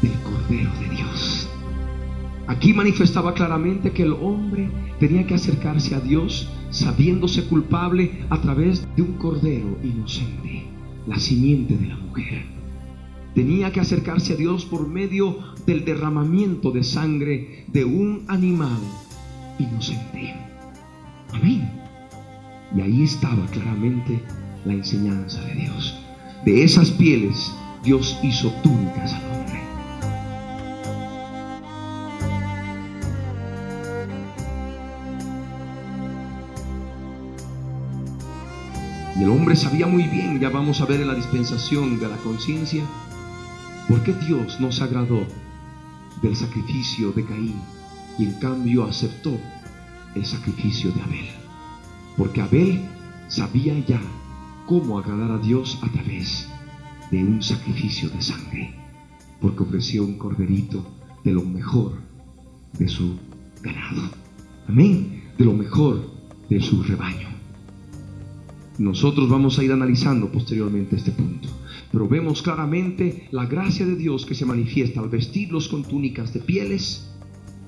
del 0.00 0.12
Cordero 0.22 0.70
de 0.78 0.94
Dios. 0.94 1.49
Aquí 2.46 2.72
manifestaba 2.72 3.34
claramente 3.34 3.92
que 3.92 4.02
el 4.02 4.12
hombre 4.12 4.70
tenía 4.98 5.26
que 5.26 5.34
acercarse 5.34 5.94
a 5.94 6.00
Dios 6.00 6.48
sabiéndose 6.70 7.44
culpable 7.44 8.24
a 8.30 8.40
través 8.40 8.86
de 8.96 9.02
un 9.02 9.12
cordero 9.14 9.78
inocente, 9.82 10.64
la 11.06 11.18
simiente 11.18 11.76
de 11.76 11.86
la 11.86 11.96
mujer. 11.96 12.44
Tenía 13.34 13.72
que 13.72 13.80
acercarse 13.80 14.32
a 14.32 14.36
Dios 14.36 14.64
por 14.64 14.88
medio 14.88 15.38
del 15.66 15.84
derramamiento 15.84 16.72
de 16.72 16.82
sangre 16.82 17.64
de 17.68 17.84
un 17.84 18.24
animal 18.28 18.80
inocente. 19.58 20.34
Amén. 21.32 21.70
Y 22.76 22.80
ahí 22.80 23.02
estaba 23.02 23.46
claramente 23.46 24.20
la 24.64 24.74
enseñanza 24.74 25.40
de 25.42 25.54
Dios. 25.54 25.96
De 26.44 26.64
esas 26.64 26.90
pieles 26.90 27.52
Dios 27.84 28.18
hizo 28.22 28.50
túnicas 28.62 29.12
hombre. 29.12 29.39
Y 39.20 39.22
el 39.22 39.28
hombre 39.28 39.54
sabía 39.54 39.86
muy 39.86 40.04
bien, 40.04 40.40
ya 40.40 40.48
vamos 40.48 40.80
a 40.80 40.86
ver 40.86 41.02
en 41.02 41.08
la 41.08 41.14
dispensación 41.14 42.00
de 42.00 42.08
la 42.08 42.16
conciencia, 42.16 42.82
por 43.86 44.02
qué 44.02 44.14
Dios 44.14 44.58
no 44.60 44.72
se 44.72 44.82
agradó 44.82 45.26
del 46.22 46.34
sacrificio 46.34 47.12
de 47.12 47.26
Caín 47.26 47.60
y 48.18 48.24
en 48.24 48.32
cambio 48.40 48.84
aceptó 48.84 49.38
el 50.14 50.24
sacrificio 50.24 50.90
de 50.92 51.02
Abel. 51.02 51.28
Porque 52.16 52.40
Abel 52.40 52.80
sabía 53.28 53.78
ya 53.86 54.00
cómo 54.64 54.98
agradar 54.98 55.32
a 55.32 55.38
Dios 55.38 55.78
a 55.82 55.88
través 55.90 56.48
de 57.10 57.22
un 57.22 57.42
sacrificio 57.42 58.08
de 58.08 58.22
sangre, 58.22 58.74
porque 59.38 59.64
ofreció 59.64 60.02
un 60.02 60.16
corderito 60.16 60.82
de 61.24 61.32
lo 61.32 61.42
mejor 61.42 61.92
de 62.78 62.88
su 62.88 63.18
ganado. 63.60 64.00
Amén, 64.66 65.24
de 65.36 65.44
lo 65.44 65.52
mejor 65.52 66.10
de 66.48 66.62
su 66.62 66.82
rebaño. 66.82 67.29
Nosotros 68.80 69.28
vamos 69.28 69.58
a 69.58 69.62
ir 69.62 69.72
analizando 69.72 70.32
posteriormente 70.32 70.96
este 70.96 71.10
punto, 71.10 71.50
pero 71.92 72.08
vemos 72.08 72.40
claramente 72.40 73.28
la 73.30 73.44
gracia 73.44 73.84
de 73.84 73.94
Dios 73.94 74.24
que 74.24 74.34
se 74.34 74.46
manifiesta 74.46 75.00
al 75.00 75.10
vestirlos 75.10 75.68
con 75.68 75.82
túnicas 75.82 76.32
de 76.32 76.40
pieles, 76.40 77.06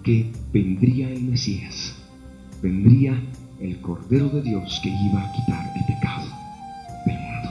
que 0.03 0.33
vendría 0.55 1.11
el 1.11 1.23
Mesías, 1.25 1.95
vendría 2.63 3.23
el 3.61 3.79
Cordero 3.83 4.31
de 4.31 4.41
Dios 4.41 4.81
que 4.83 4.89
iba 4.89 5.23
a 5.23 5.33
quitar 5.33 5.71
el 5.77 5.95
pecado 5.95 6.29
del 7.05 7.19
mundo. 7.19 7.51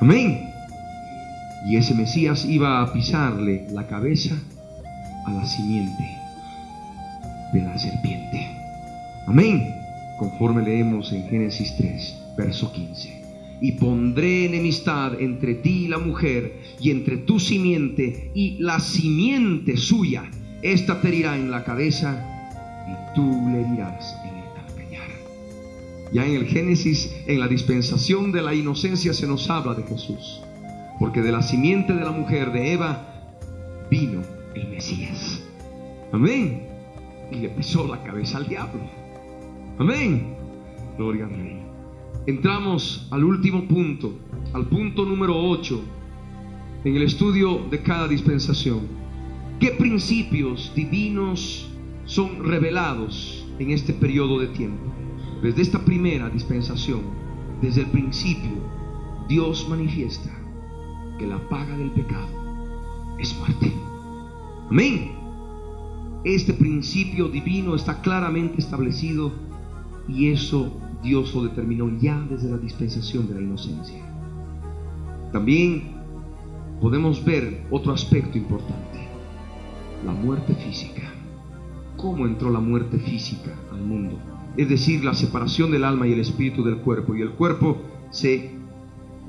Amén. 0.00 0.40
Y 1.68 1.76
ese 1.76 1.94
Mesías 1.94 2.44
iba 2.44 2.82
a 2.82 2.92
pisarle 2.92 3.68
la 3.70 3.86
cabeza 3.86 4.34
a 5.26 5.32
la 5.32 5.46
simiente 5.46 6.08
de 7.52 7.62
la 7.62 7.78
serpiente. 7.78 8.48
Amén. 9.28 9.76
Conforme 10.18 10.62
leemos 10.62 11.12
en 11.12 11.28
Génesis 11.28 11.72
3, 11.76 12.23
verso 12.36 12.72
15. 12.72 13.22
Y 13.60 13.72
pondré 13.72 14.46
enemistad 14.46 15.20
entre 15.20 15.54
ti 15.54 15.84
y 15.84 15.88
la 15.88 15.98
mujer, 15.98 16.60
y 16.80 16.90
entre 16.90 17.18
tu 17.18 17.38
simiente 17.38 18.30
y 18.34 18.58
la 18.58 18.80
simiente 18.80 19.76
suya. 19.76 20.30
Esta 20.62 21.00
te 21.00 21.08
herirá 21.08 21.36
en 21.36 21.50
la 21.50 21.64
cabeza, 21.64 22.24
y 22.88 23.14
tú 23.14 23.22
le 23.50 23.60
herirás 23.60 24.16
en 24.24 24.36
el 24.36 24.52
calcañar. 24.54 25.08
Ya 26.12 26.26
en 26.26 26.34
el 26.34 26.46
Génesis, 26.46 27.14
en 27.26 27.40
la 27.40 27.48
dispensación 27.48 28.32
de 28.32 28.42
la 28.42 28.54
inocencia, 28.54 29.14
se 29.14 29.26
nos 29.26 29.48
habla 29.48 29.74
de 29.74 29.84
Jesús 29.84 30.42
porque 30.98 31.22
de 31.22 31.32
la 31.32 31.42
simiente 31.42 31.92
de 31.92 32.04
la 32.04 32.12
mujer 32.12 32.52
de 32.52 32.72
Eva 32.72 33.06
vino 33.90 34.22
el 34.54 34.68
Mesías. 34.68 35.42
Amén. 36.12 36.62
Y 37.30 37.36
le 37.36 37.48
pisó 37.50 37.86
la 37.86 38.02
cabeza 38.02 38.38
al 38.38 38.46
diablo. 38.46 38.80
Amén. 39.78 40.34
Gloria 40.96 41.24
al 41.24 41.30
Rey. 41.30 41.63
Entramos 42.26 43.06
al 43.10 43.22
último 43.22 43.68
punto, 43.68 44.14
al 44.54 44.66
punto 44.66 45.04
número 45.04 45.38
8, 45.38 45.78
en 46.84 46.96
el 46.96 47.02
estudio 47.02 47.60
de 47.70 47.82
cada 47.82 48.08
dispensación. 48.08 48.80
¿Qué 49.60 49.72
principios 49.72 50.72
divinos 50.74 51.68
son 52.06 52.42
revelados 52.42 53.46
en 53.58 53.72
este 53.72 53.92
periodo 53.92 54.38
de 54.38 54.46
tiempo? 54.46 54.90
Desde 55.42 55.60
esta 55.60 55.84
primera 55.84 56.30
dispensación, 56.30 57.02
desde 57.60 57.82
el 57.82 57.88
principio, 57.88 58.52
Dios 59.28 59.68
manifiesta 59.68 60.30
que 61.18 61.26
la 61.26 61.46
paga 61.50 61.76
del 61.76 61.90
pecado 61.90 63.18
es 63.18 63.36
muerte. 63.36 63.70
Amén. 64.70 65.12
Este 66.24 66.54
principio 66.54 67.28
divino 67.28 67.74
está 67.74 68.00
claramente 68.00 68.62
establecido 68.62 69.30
y 70.08 70.28
eso 70.28 70.80
Dios 71.04 71.34
lo 71.34 71.42
determinó 71.42 71.90
ya 72.00 72.18
desde 72.30 72.50
la 72.50 72.56
dispensación 72.56 73.28
de 73.28 73.34
la 73.34 73.42
inocencia. 73.42 74.02
También 75.32 75.92
podemos 76.80 77.22
ver 77.22 77.66
otro 77.70 77.92
aspecto 77.92 78.38
importante, 78.38 79.06
la 80.04 80.12
muerte 80.12 80.54
física. 80.54 81.02
¿Cómo 81.98 82.26
entró 82.26 82.50
la 82.50 82.60
muerte 82.60 82.98
física 82.98 83.52
al 83.70 83.82
mundo? 83.82 84.18
Es 84.56 84.70
decir, 84.70 85.04
la 85.04 85.12
separación 85.12 85.70
del 85.72 85.84
alma 85.84 86.06
y 86.06 86.12
el 86.14 86.20
espíritu 86.20 86.64
del 86.64 86.78
cuerpo. 86.78 87.14
Y 87.14 87.20
el 87.20 87.32
cuerpo 87.32 87.82
se 88.10 88.52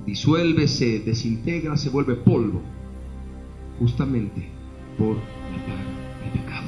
disuelve, 0.06 0.70
se 0.70 1.00
desintegra, 1.00 1.76
se 1.76 1.90
vuelve 1.90 2.16
polvo, 2.16 2.62
justamente 3.80 4.48
por 4.98 5.16
la 5.18 6.24
del 6.24 6.40
pecado. 6.40 6.68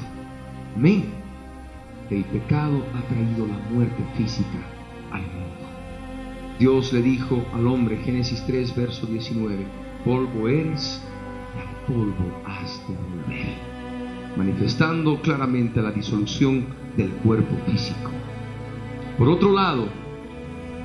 Amén. 0.76 1.06
El 2.10 2.26
pecado 2.26 2.84
ha 2.93 3.08
traído 3.08 3.48
la 3.48 3.58
muerte 3.72 4.04
física 4.17 4.77
Dios 6.60 6.91
le 6.91 7.01
dijo 7.01 7.45
al 7.53 7.67
hombre, 7.67 7.97
Génesis 7.97 8.43
3, 8.47 8.75
verso 8.75 9.06
19, 9.06 9.65
polvo 10.03 10.47
eres 10.47 11.01
y 11.56 11.91
polvo 11.91 12.41
has 12.45 12.82
de 12.88 12.95
volver, 12.95 13.47
manifestando 14.36 15.21
claramente 15.21 15.82
la 15.82 15.91
disolución 15.91 16.65
del 16.95 17.12
cuerpo 17.12 17.56
físico. 17.67 18.10
Por 19.17 19.30
otro 19.30 19.53
lado, 19.53 19.88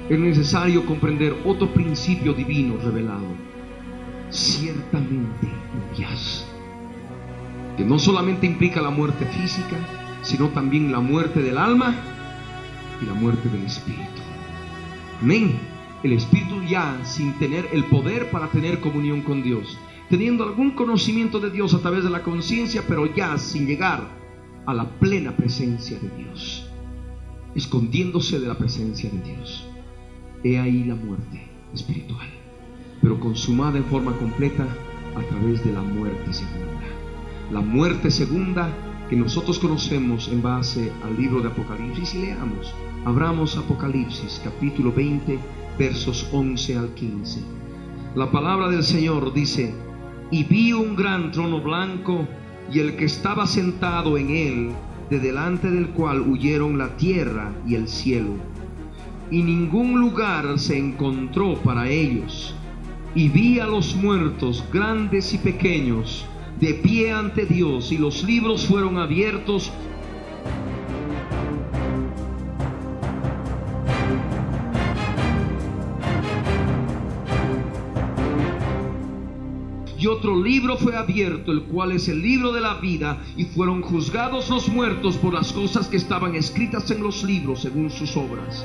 es 0.08 0.18
necesario 0.18 0.84
comprender 0.84 1.34
otro 1.44 1.72
principio 1.72 2.34
divino 2.34 2.76
revelado. 2.82 3.28
Ciertamente 4.30 5.48
morirás. 5.74 6.46
Que 7.76 7.84
no 7.84 7.98
solamente 7.98 8.46
implica 8.46 8.82
la 8.82 8.90
muerte 8.90 9.24
física, 9.26 9.76
sino 10.22 10.48
también 10.48 10.92
la 10.92 11.00
muerte 11.00 11.40
del 11.40 11.56
alma 11.56 11.94
y 13.00 13.06
la 13.06 13.14
muerte 13.14 13.48
del 13.48 13.64
espíritu. 13.64 14.21
Amén. 15.22 15.52
El 16.02 16.14
espíritu 16.14 16.60
ya 16.68 16.98
sin 17.04 17.34
tener 17.34 17.68
el 17.72 17.84
poder 17.84 18.32
para 18.32 18.48
tener 18.48 18.80
comunión 18.80 19.22
con 19.22 19.44
Dios, 19.44 19.78
teniendo 20.10 20.42
algún 20.42 20.72
conocimiento 20.72 21.38
de 21.38 21.50
Dios 21.50 21.74
a 21.74 21.78
través 21.78 22.02
de 22.02 22.10
la 22.10 22.24
conciencia, 22.24 22.82
pero 22.88 23.06
ya 23.06 23.38
sin 23.38 23.68
llegar 23.68 24.02
a 24.66 24.74
la 24.74 24.90
plena 24.98 25.36
presencia 25.36 25.96
de 26.00 26.08
Dios, 26.16 26.68
escondiéndose 27.54 28.40
de 28.40 28.48
la 28.48 28.58
presencia 28.58 29.10
de 29.10 29.22
Dios. 29.22 29.64
He 30.42 30.58
ahí 30.58 30.82
la 30.82 30.96
muerte 30.96 31.40
espiritual, 31.72 32.26
pero 33.00 33.20
consumada 33.20 33.78
en 33.78 33.84
forma 33.84 34.16
completa 34.18 34.66
a 35.14 35.20
través 35.20 35.64
de 35.64 35.72
la 35.72 35.82
muerte 35.82 36.32
segunda. 36.32 36.82
La 37.52 37.60
muerte 37.60 38.10
segunda 38.10 38.74
que 39.12 39.18
nosotros 39.18 39.58
conocemos 39.58 40.28
en 40.28 40.40
base 40.40 40.90
al 41.04 41.18
libro 41.18 41.42
de 41.42 41.48
Apocalipsis 41.48 42.14
y 42.14 42.22
leamos. 42.22 42.72
Abramos 43.04 43.58
Apocalipsis 43.58 44.40
capítulo 44.42 44.90
20 44.90 45.38
versos 45.78 46.26
11 46.32 46.78
al 46.78 46.88
15. 46.94 47.40
La 48.14 48.30
palabra 48.30 48.70
del 48.70 48.82
Señor 48.82 49.34
dice, 49.34 49.74
y 50.30 50.44
vi 50.44 50.72
un 50.72 50.96
gran 50.96 51.30
trono 51.30 51.60
blanco 51.60 52.26
y 52.72 52.78
el 52.78 52.96
que 52.96 53.04
estaba 53.04 53.46
sentado 53.46 54.16
en 54.16 54.30
él, 54.30 54.70
de 55.10 55.18
delante 55.18 55.70
del 55.70 55.90
cual 55.90 56.22
huyeron 56.22 56.78
la 56.78 56.96
tierra 56.96 57.52
y 57.66 57.74
el 57.74 57.88
cielo 57.88 58.36
y 59.30 59.42
ningún 59.42 60.00
lugar 60.00 60.58
se 60.58 60.78
encontró 60.78 61.56
para 61.56 61.90
ellos. 61.90 62.54
Y 63.14 63.28
vi 63.28 63.60
a 63.60 63.66
los 63.66 63.94
muertos, 63.94 64.64
grandes 64.72 65.34
y 65.34 65.38
pequeños, 65.38 66.24
de 66.62 66.74
pie 66.74 67.10
ante 67.10 67.44
Dios, 67.44 67.90
y 67.90 67.98
los 67.98 68.22
libros 68.22 68.68
fueron 68.68 68.96
abiertos. 68.96 69.72
Y 79.98 80.06
otro 80.06 80.40
libro 80.40 80.76
fue 80.76 80.94
abierto, 80.96 81.50
el 81.50 81.64
cual 81.64 81.90
es 81.90 82.06
el 82.06 82.22
libro 82.22 82.52
de 82.52 82.60
la 82.60 82.74
vida, 82.74 83.20
y 83.36 83.44
fueron 83.46 83.82
juzgados 83.82 84.48
los 84.48 84.68
muertos 84.68 85.16
por 85.16 85.34
las 85.34 85.52
cosas 85.52 85.88
que 85.88 85.96
estaban 85.96 86.36
escritas 86.36 86.88
en 86.92 87.02
los 87.02 87.24
libros 87.24 87.62
según 87.62 87.90
sus 87.90 88.16
obras. 88.16 88.64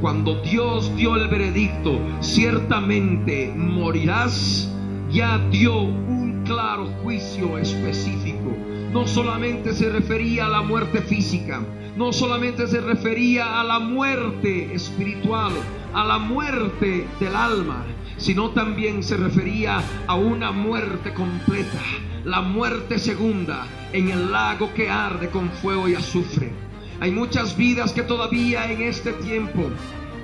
Cuando 0.00 0.40
Dios 0.40 0.94
dio 0.96 1.14
el 1.16 1.28
veredicto, 1.28 2.00
ciertamente 2.20 3.52
morirás, 3.54 4.72
ya 5.10 5.38
dio 5.50 5.82
un 5.82 6.42
claro 6.46 6.86
juicio 7.02 7.58
específico. 7.58 8.56
No 8.92 9.06
solamente 9.06 9.74
se 9.74 9.90
refería 9.90 10.46
a 10.46 10.48
la 10.48 10.62
muerte 10.62 11.02
física, 11.02 11.60
no 11.96 12.14
solamente 12.14 12.66
se 12.66 12.80
refería 12.80 13.60
a 13.60 13.64
la 13.64 13.78
muerte 13.78 14.74
espiritual, 14.74 15.52
a 15.92 16.04
la 16.04 16.18
muerte 16.18 17.06
del 17.20 17.36
alma, 17.36 17.84
sino 18.16 18.50
también 18.50 19.02
se 19.02 19.18
refería 19.18 19.82
a 20.06 20.14
una 20.14 20.50
muerte 20.50 21.12
completa, 21.12 21.82
la 22.24 22.40
muerte 22.40 22.98
segunda 22.98 23.66
en 23.92 24.08
el 24.08 24.32
lago 24.32 24.72
que 24.72 24.88
arde 24.88 25.28
con 25.28 25.50
fuego 25.50 25.88
y 25.88 25.94
azufre. 25.94 26.69
Hay 27.00 27.12
muchas 27.12 27.56
vidas 27.56 27.94
que 27.94 28.02
todavía 28.02 28.70
en 28.70 28.82
este 28.82 29.14
tiempo 29.14 29.70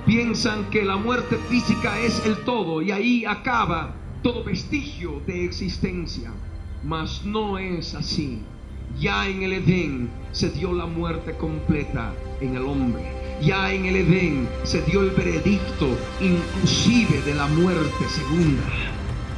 piensan 0.05 0.69
que 0.69 0.85
la 0.85 0.95
muerte 0.95 1.35
física 1.49 1.99
es 1.99 2.23
el 2.23 2.37
todo 2.43 2.83
y 2.83 2.91
ahí 2.91 3.25
acaba 3.25 3.95
todo 4.21 4.43
vestigio 4.43 5.19
de 5.25 5.43
existencia. 5.43 6.31
Mas 6.83 7.25
no 7.25 7.57
es 7.57 7.95
así. 7.95 8.43
Ya 8.99 9.27
en 9.27 9.41
el 9.41 9.53
Edén 9.53 10.09
se 10.31 10.51
dio 10.51 10.71
la 10.71 10.85
muerte 10.85 11.33
completa 11.33 12.13
en 12.41 12.55
el 12.55 12.63
hombre. 12.63 13.11
Ya 13.41 13.73
en 13.73 13.87
el 13.87 13.95
Edén 13.95 14.47
se 14.63 14.83
dio 14.83 15.01
el 15.01 15.09
veredicto 15.09 15.87
inclusive 16.21 17.23
de 17.23 17.33
la 17.33 17.47
muerte 17.47 18.05
segunda. 18.07 18.63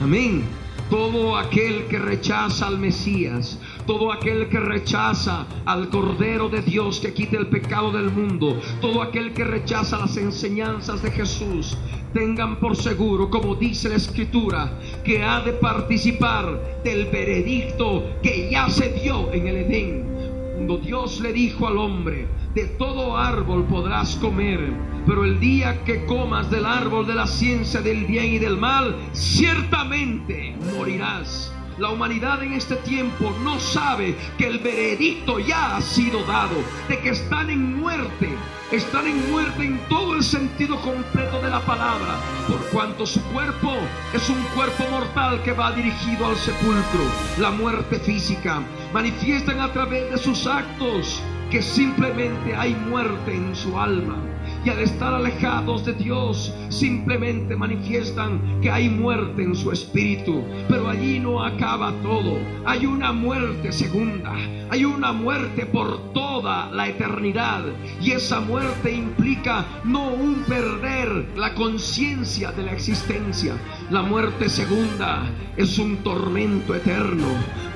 Amén. 0.02 0.43
Todo 0.89 1.38
aquel 1.38 1.86
que 1.86 1.99
rechaza 1.99 2.67
al 2.67 2.80
Mesías, 2.80 3.60
todo 3.89 4.12
aquel 4.12 4.49
que 4.49 4.60
rechaza 4.60 5.47
al 5.65 5.89
Cordero 5.89 6.47
de 6.47 6.62
Dios 6.62 6.99
que 6.99 7.12
quite 7.12 7.38
el 7.38 7.47
pecado 7.47 7.91
del 7.91 8.12
mundo, 8.12 8.62
todo 8.82 9.02
aquel 9.02 9.34
que 9.34 9.43
rechaza 9.43 9.97
las 9.97 10.15
enseñanzas 10.15 11.02
de 11.02 11.10
Jesús, 11.10 11.75
tengan 12.13 12.60
por 12.60 12.75
seguro, 12.75 13.32
como 13.32 13.56
dice 13.56 13.89
la 13.89 13.95
Escritura, 13.95 14.78
que 15.04 15.23
ha 15.23 15.41
de 15.41 15.54
participar 15.54 16.82
del 16.84 17.08
veredicto 17.08 18.04
que 18.21 18.52
ya 18.52 18.69
se 18.69 18.89
dio 18.89 19.34
en 19.34 19.47
el 19.47 19.56
Edén. 19.56 20.06
Cuando 20.54 20.78
Dios 20.78 21.19
le 21.21 21.34
dijo 21.34 21.65
al 21.65 21.80
hombre, 21.80 22.28
de 22.54 22.65
todo 22.65 23.17
árbol 23.17 23.63
podrás 23.63 24.17
comer, 24.17 24.71
pero 25.08 25.25
el 25.25 25.39
día 25.39 25.84
que 25.84 26.06
comas 26.06 26.52
del 26.52 26.67
árbol 26.67 27.08
de 27.08 27.15
la 27.15 27.25
ciencia 27.25 27.82
del 27.82 28.06
bien 28.06 28.36
y 28.36 28.38
del 28.38 28.56
mal, 28.56 28.95
ciertamente 29.13 30.56
morirás. 30.78 31.52
La 31.79 31.91
humanidad 31.91 32.43
en 32.43 32.51
este 32.51 32.75
tiempo 32.75 33.33
no 33.41 33.57
sabe 33.57 34.13
que 34.37 34.47
el 34.47 34.59
veredicto 34.59 35.39
ya 35.39 35.77
ha 35.77 35.81
sido 35.81 36.25
dado, 36.25 36.57
de 36.89 36.99
que 36.99 37.11
están 37.11 37.49
en 37.49 37.79
muerte, 37.79 38.35
están 38.69 39.07
en 39.07 39.31
muerte 39.31 39.63
en 39.63 39.79
todo 39.87 40.17
el 40.17 40.23
sentido 40.23 40.75
completo 40.81 41.41
de 41.41 41.49
la 41.49 41.61
palabra, 41.61 42.19
por 42.49 42.59
cuanto 42.65 43.05
su 43.05 43.21
cuerpo 43.31 43.77
es 44.13 44.29
un 44.29 44.43
cuerpo 44.55 44.83
mortal 44.91 45.41
que 45.43 45.53
va 45.53 45.71
dirigido 45.71 46.25
al 46.25 46.35
sepulcro. 46.35 47.05
La 47.37 47.51
muerte 47.51 47.97
física 47.99 48.61
manifiestan 48.91 49.61
a 49.61 49.71
través 49.71 50.11
de 50.11 50.17
sus 50.17 50.47
actos 50.47 51.21
que 51.49 51.61
simplemente 51.61 52.57
hay 52.57 52.75
muerte 52.75 53.33
en 53.33 53.55
su 53.55 53.79
alma. 53.79 54.17
Y 54.65 54.69
al 54.69 54.79
estar 54.79 55.13
alejados 55.13 55.85
de 55.85 55.93
Dios, 55.93 56.53
simplemente 56.69 57.55
manifiestan 57.55 58.59
que 58.61 58.69
hay 58.69 58.89
muerte 58.89 59.43
en 59.43 59.55
su 59.55 59.71
espíritu. 59.71 60.43
Pero 60.67 60.89
allí 60.89 61.19
no 61.19 61.43
acaba 61.43 61.93
todo. 62.03 62.37
Hay 62.65 62.85
una 62.85 63.13
muerte 63.13 63.71
segunda. 63.71 64.33
Hay 64.69 64.85
una 64.85 65.13
muerte 65.13 65.65
por 65.65 66.13
toda 66.13 66.69
la 66.71 66.89
eternidad. 66.89 67.63
Y 68.01 68.11
esa 68.11 68.41
muerte 68.41 68.93
implica 68.93 69.65
no 69.85 70.09
un 70.09 70.43
perder 70.47 71.29
la 71.37 71.53
conciencia 71.55 72.51
de 72.51 72.63
la 72.63 72.73
existencia. 72.73 73.55
La 73.89 74.01
muerte 74.01 74.49
segunda 74.49 75.23
es 75.55 75.79
un 75.79 75.97
tormento 75.97 76.75
eterno 76.75 77.27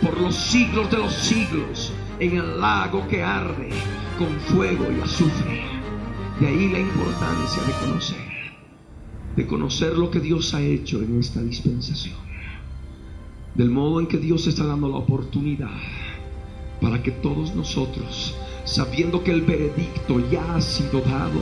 por 0.01 0.19
los 0.19 0.35
siglos 0.35 0.91
de 0.91 0.97
los 0.97 1.13
siglos 1.13 1.93
en 2.19 2.37
el 2.37 2.59
lago 2.59 3.07
que 3.07 3.23
arde 3.23 3.69
con 4.17 4.29
fuego 4.41 4.85
y 4.91 5.01
azufre. 5.01 5.72
De 6.39 6.47
ahí 6.47 6.69
la 6.69 6.79
importancia 6.79 7.63
de 7.63 7.73
conocer, 7.73 8.17
de 9.35 9.47
conocer 9.47 9.97
lo 9.97 10.09
que 10.09 10.19
Dios 10.19 10.53
ha 10.53 10.61
hecho 10.61 11.01
en 11.01 11.19
esta 11.19 11.41
dispensación, 11.41 12.15
del 13.53 13.69
modo 13.69 13.99
en 13.99 14.07
que 14.07 14.17
Dios 14.17 14.47
está 14.47 14.65
dando 14.65 14.89
la 14.89 14.97
oportunidad 14.97 15.69
para 16.81 17.03
que 17.03 17.11
todos 17.11 17.55
nosotros, 17.55 18.35
sabiendo 18.65 19.23
que 19.23 19.31
el 19.31 19.41
veredicto 19.41 20.19
ya 20.31 20.55
ha 20.55 20.61
sido 20.61 21.01
dado, 21.01 21.39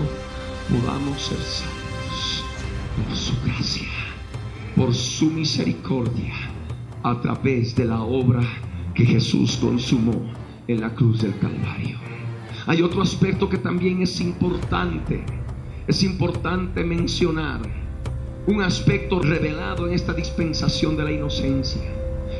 podamos 0.69 1.21
ser 1.21 1.37
salvos 1.37 2.43
por 2.97 3.15
su 3.15 3.33
gracia, 3.45 3.87
por 4.75 4.93
su 4.93 5.31
misericordia, 5.31 6.33
a 7.03 7.19
través 7.21 7.75
de 7.75 7.85
la 7.85 8.01
obra 8.01 8.41
que 8.93 9.05
Jesús 9.05 9.57
consumó 9.57 10.31
en 10.67 10.81
la 10.81 10.93
cruz 10.93 11.21
del 11.21 11.37
Calvario. 11.39 12.10
Hay 12.67 12.81
otro 12.81 13.01
aspecto 13.01 13.49
que 13.49 13.57
también 13.57 14.01
es 14.01 14.21
importante. 14.21 15.23
Es 15.87 16.03
importante 16.03 16.83
mencionar 16.83 17.61
un 18.45 18.61
aspecto 18.61 19.19
revelado 19.19 19.87
en 19.87 19.93
esta 19.93 20.13
dispensación 20.13 20.95
de 20.95 21.03
la 21.03 21.11
inocencia. 21.11 21.81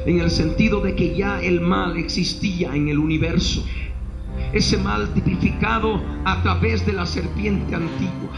En 0.06 0.20
el 0.20 0.30
sentido 0.30 0.80
de 0.82 0.96
que 0.96 1.16
ya 1.16 1.42
el 1.42 1.62
mal 1.62 1.98
existía 1.98 2.76
en 2.76 2.88
el 2.88 3.00
universo. 3.00 3.66
Ese 4.54 4.78
mal 4.78 5.14
tipificado 5.14 6.02
a 6.26 6.42
través 6.44 6.86
de 6.86 6.94
la 6.94 7.06
serpiente 7.06 7.76
antigua 7.76 8.32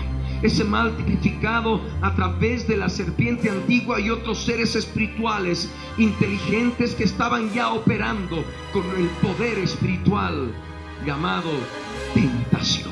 ese 0.43 0.65
mal 0.65 0.95
tipificado 0.97 1.79
a 2.01 2.13
través 2.15 2.67
de 2.67 2.75
la 2.75 2.89
serpiente 2.89 3.49
antigua 3.49 4.01
y 4.01 4.09
otros 4.09 4.43
seres 4.43 4.75
espirituales 4.75 5.71
inteligentes 5.97 6.95
que 6.95 7.05
estaban 7.05 7.49
ya 7.53 7.73
operando 7.73 8.43
con 8.73 8.83
el 8.97 9.07
poder 9.21 9.57
espiritual 9.59 10.53
llamado 11.05 11.49
tentación. 12.13 12.91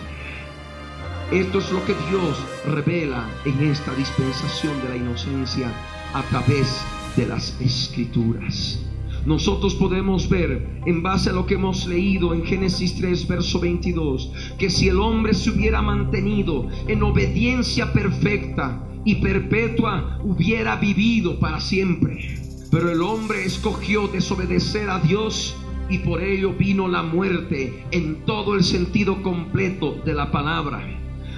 Esto 1.32 1.60
es 1.60 1.72
lo 1.72 1.84
que 1.86 1.96
Dios 2.10 2.38
revela 2.66 3.30
en 3.46 3.70
esta 3.70 3.94
dispensación 3.94 4.82
de 4.82 4.90
la 4.90 4.96
inocencia 4.98 5.72
a 6.14 6.22
través 6.24 6.84
de 7.16 7.26
las 7.26 7.60
escrituras 7.62 8.80
nosotros 9.26 9.76
podemos 9.76 10.28
ver 10.30 10.82
en 10.86 11.04
base 11.04 11.30
a 11.30 11.34
lo 11.34 11.46
que 11.46 11.54
hemos 11.54 11.86
leído 11.86 12.34
en 12.34 12.44
Génesis 12.44 12.96
3, 12.96 13.28
verso 13.28 13.60
22, 13.60 14.32
que 14.58 14.70
si 14.72 14.88
el 14.88 15.00
hombre 15.00 15.36
se 15.36 15.52
hubiera 15.52 15.82
mantenido 15.82 16.68
en 16.88 17.04
obediencia 17.04 17.94
perfecta 17.94 18.84
y 19.06 19.16
perpetua, 19.16 20.20
hubiera 20.24 20.76
vivido 20.78 21.40
para 21.40 21.60
siempre. 21.60 22.40
Pero 22.72 22.90
el 22.90 23.02
hombre 23.02 23.46
escogió 23.46 24.08
desobedecer 24.08 24.90
a 24.90 25.00
Dios 25.00 25.56
y 25.92 26.00
por 26.00 26.24
ello 26.24 26.54
vino 26.54 26.88
la 26.88 27.04
muerte 27.04 27.86
en 27.92 28.26
todo 28.26 28.56
el 28.56 28.64
sentido 28.64 29.22
completo 29.22 30.02
de 30.06 30.14
la 30.14 30.32
palabra 30.32 30.82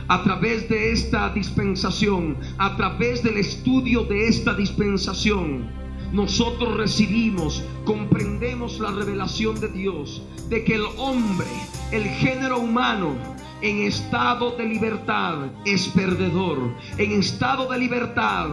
a 0.07 0.23
través 0.23 0.67
de 0.69 0.91
esta 0.91 1.29
dispensación, 1.29 2.37
a 2.57 2.75
través 2.75 3.23
del 3.23 3.37
estudio 3.37 4.03
de 4.03 4.27
esta 4.27 4.53
dispensación, 4.53 5.69
nosotros 6.11 6.75
recibimos, 6.77 7.63
comprendemos 7.85 8.79
la 8.79 8.91
revelación 8.91 9.59
de 9.59 9.69
Dios 9.69 10.21
de 10.49 10.63
que 10.63 10.75
el 10.75 10.85
hombre, 10.97 11.47
el 11.91 12.03
género 12.03 12.59
humano, 12.59 13.15
en 13.61 13.79
estado 13.83 14.57
de 14.57 14.65
libertad 14.65 15.51
es 15.65 15.87
perdedor, 15.87 16.59
en 16.97 17.13
estado 17.13 17.71
de 17.71 17.79
libertad 17.79 18.49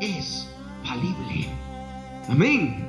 es 0.00 0.48
falible. 0.84 1.48
Amén. 2.28 2.87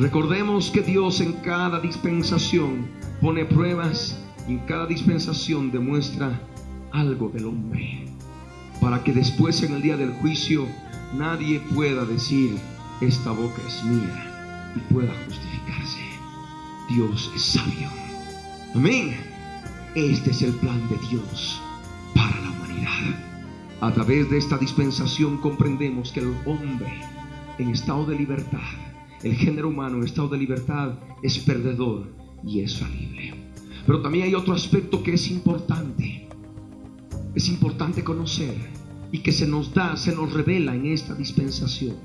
Recordemos 0.00 0.70
que 0.70 0.80
Dios 0.80 1.20
en 1.20 1.34
cada 1.42 1.78
dispensación 1.78 2.88
pone 3.20 3.44
pruebas 3.44 4.18
y 4.48 4.52
en 4.52 4.60
cada 4.60 4.86
dispensación 4.86 5.70
demuestra 5.70 6.40
algo 6.90 7.28
del 7.28 7.44
hombre. 7.44 8.06
Para 8.80 9.04
que 9.04 9.12
después 9.12 9.62
en 9.62 9.74
el 9.74 9.82
día 9.82 9.98
del 9.98 10.12
juicio 10.14 10.66
nadie 11.14 11.60
pueda 11.74 12.06
decir, 12.06 12.56
esta 13.02 13.30
boca 13.32 13.60
es 13.68 13.84
mía 13.84 14.72
y 14.74 14.90
pueda 14.90 15.12
justificarse. 15.26 16.00
Dios 16.88 17.30
es 17.36 17.42
sabio. 17.42 17.90
Amén. 18.74 19.14
Este 19.94 20.30
es 20.30 20.40
el 20.40 20.54
plan 20.54 20.80
de 20.88 20.96
Dios 21.10 21.60
para 22.14 22.40
la 22.40 22.50
humanidad. 22.52 23.20
A 23.82 23.92
través 23.92 24.30
de 24.30 24.38
esta 24.38 24.56
dispensación 24.56 25.36
comprendemos 25.42 26.10
que 26.10 26.20
el 26.20 26.34
hombre 26.46 27.02
en 27.58 27.68
estado 27.68 28.06
de 28.06 28.16
libertad, 28.16 28.89
el 29.22 29.34
género 29.34 29.68
humano 29.68 29.98
en 29.98 30.04
estado 30.04 30.28
de 30.28 30.38
libertad 30.38 30.94
es 31.22 31.38
perdedor 31.38 32.08
y 32.44 32.60
es 32.60 32.78
falible. 32.78 33.34
Pero 33.86 34.00
también 34.02 34.26
hay 34.26 34.34
otro 34.34 34.54
aspecto 34.54 35.02
que 35.02 35.14
es 35.14 35.30
importante. 35.30 36.28
Es 37.34 37.48
importante 37.48 38.02
conocer 38.02 38.54
y 39.12 39.18
que 39.18 39.32
se 39.32 39.46
nos 39.46 39.74
da, 39.74 39.96
se 39.96 40.14
nos 40.14 40.32
revela 40.32 40.74
en 40.74 40.86
esta 40.86 41.14
dispensación 41.14 41.96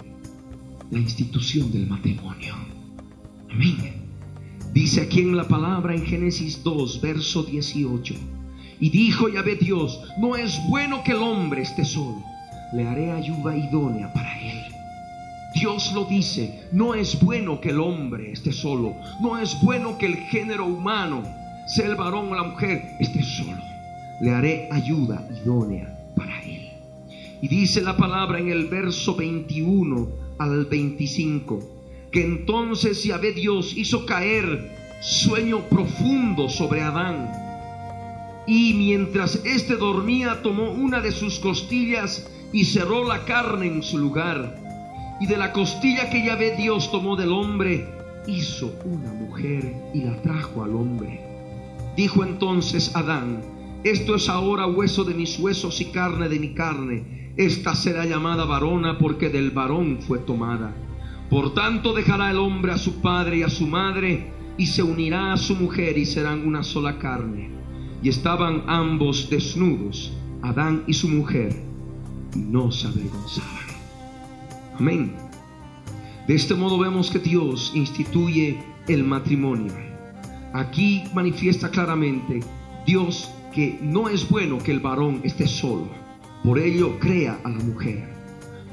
la 0.92 1.00
institución 1.00 1.72
del 1.72 1.88
matrimonio. 1.88 2.56
Amén. 3.52 4.06
Dice 4.74 5.02
aquí 5.02 5.22
en 5.22 5.38
la 5.38 5.48
palabra 5.48 5.96
en 5.96 6.06
Génesis 6.06 6.62
2, 6.64 7.02
verso 7.02 7.44
18. 7.44 8.14
Y 8.80 8.90
dijo 8.90 9.30
Yahvé 9.30 9.56
Dios, 9.56 10.02
no 10.20 10.36
es 10.36 10.60
bueno 10.68 11.02
que 11.04 11.14
el 11.14 11.20
hombre 11.20 11.62
esté 11.62 11.86
solo, 11.86 12.22
le 12.74 12.86
haré 12.86 13.12
ayuda 13.12 13.56
idónea 13.56 14.12
para 14.14 14.42
él. 14.42 14.75
Dios 15.56 15.94
lo 15.94 16.04
dice, 16.04 16.68
no 16.74 16.94
es 16.96 17.18
bueno 17.22 17.62
que 17.62 17.70
el 17.70 17.80
hombre 17.80 18.34
esté 18.34 18.52
solo, 18.52 18.94
no 19.22 19.38
es 19.38 19.58
bueno 19.62 19.98
que 19.98 20.06
el 20.06 20.18
género 20.18 20.66
humano, 20.66 21.24
sea 21.66 21.86
el 21.86 21.96
varón 21.96 22.30
o 22.30 22.36
la 22.36 22.44
mujer, 22.44 22.84
esté 23.00 23.24
solo. 23.24 23.64
Le 24.22 24.32
haré 24.32 24.68
ayuda 24.70 25.26
idónea 25.42 26.12
para 26.14 26.42
él. 26.44 26.70
Y 27.42 27.48
dice 27.48 27.82
la 27.82 27.96
palabra 27.96 28.40
en 28.40 28.50
el 28.50 28.66
verso 28.68 29.16
21 29.16 30.10
al 30.40 30.66
25, 30.66 32.10
que 32.12 32.26
entonces 32.26 33.06
Yahvé 33.06 33.32
Dios 33.32 33.78
hizo 33.78 34.06
caer 34.06 34.72
sueño 35.00 35.62
profundo 35.70 36.50
sobre 36.50 36.82
Adán. 36.82 37.32
Y 38.46 38.74
mientras 38.74 39.42
éste 39.46 39.78
dormía, 39.78 40.42
tomó 40.42 40.72
una 40.72 41.00
de 41.00 41.14
sus 41.14 41.40
costillas 41.40 42.30
y 42.52 42.66
cerró 42.66 43.08
la 43.08 43.24
carne 43.24 43.68
en 43.68 43.84
su 43.84 43.98
lugar. 43.98 44.65
Y 45.20 45.28
de 45.28 45.38
la 45.38 45.54
costilla 45.54 46.10
que 46.10 46.26
Yahvé 46.26 46.56
Dios 46.58 46.92
tomó 46.92 47.16
del 47.16 47.32
hombre, 47.32 47.88
hizo 48.28 48.74
una 48.84 49.14
mujer 49.14 49.74
y 49.94 50.02
la 50.02 50.22
trajo 50.22 50.64
al 50.64 50.76
hombre. 50.76 51.22
Dijo 51.96 52.24
entonces 52.24 52.96
Adán, 52.96 53.42
esto 53.84 54.16
es 54.16 54.30
ahora 54.30 54.68
hueso 54.68 55.04
de 55.04 55.14
mis 55.14 55.40
huesos 55.40 55.80
y 55.80 55.86
carne 55.86 56.28
de 56.28 56.40
mi 56.40 56.54
carne. 56.54 57.32
Esta 57.38 57.76
será 57.76 58.06
llamada 58.06 58.46
varona 58.46 58.98
porque 58.98 59.30
del 59.30 59.52
varón 59.52 60.00
fue 60.02 60.20
tomada. 60.20 60.74
Por 61.30 61.54
tanto 61.54 61.94
dejará 61.94 62.32
el 62.32 62.38
hombre 62.38 62.72
a 62.72 62.78
su 62.78 63.02
padre 63.02 63.38
y 63.38 63.44
a 63.44 63.50
su 63.50 63.68
madre 63.68 64.32
y 64.58 64.68
se 64.68 64.84
unirá 64.84 65.34
a 65.34 65.38
su 65.38 65.56
mujer 65.56 65.98
y 65.98 66.06
serán 66.06 66.48
una 66.48 66.64
sola 66.64 66.98
carne. 66.98 67.50
Y 68.02 68.10
estaban 68.10 68.64
ambos 68.68 69.30
desnudos, 69.30 70.14
Adán 70.42 70.84
y 70.88 70.94
su 70.94 71.08
mujer, 71.08 71.56
y 72.36 72.40
no 72.40 72.72
se 72.72 72.88
avergonzaban. 72.88 73.65
Amén. 74.80 75.16
De 76.28 76.36
este 76.36 76.56
modo 76.56 76.78
vemos 76.78 77.12
que 77.12 77.20
Dios 77.20 77.72
instituye 77.76 78.64
el 78.88 79.04
matrimonio. 79.04 79.74
Aquí 80.54 81.04
manifiesta 81.14 81.70
claramente 81.70 82.42
Dios 82.86 83.32
que 83.54 83.78
no 83.82 84.10
es 84.10 84.28
bueno 84.30 84.58
que 84.58 84.72
el 84.72 84.80
varón 84.80 85.22
esté 85.24 85.48
solo. 85.48 85.90
Por 86.44 86.60
ello 86.60 87.00
crea 87.00 87.40
a 87.44 87.50
la 87.50 87.60
mujer. 87.60 88.10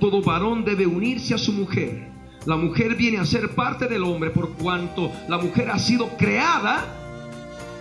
Todo 0.00 0.22
varón 0.22 0.64
debe 0.64 0.86
unirse 0.86 1.34
a 1.34 1.38
su 1.38 1.53
mujer 1.53 2.12
la 2.44 2.57
mujer 2.57 2.96
viene 2.96 3.18
a 3.18 3.24
ser 3.24 3.55
parte 3.55 3.86
del 3.86 4.03
hombre 4.03 4.30
por 4.30 4.50
cuanto 4.55 5.12
la 5.28 5.38
mujer 5.38 5.70
ha 5.70 5.78
sido 5.78 6.09
creada 6.16 6.84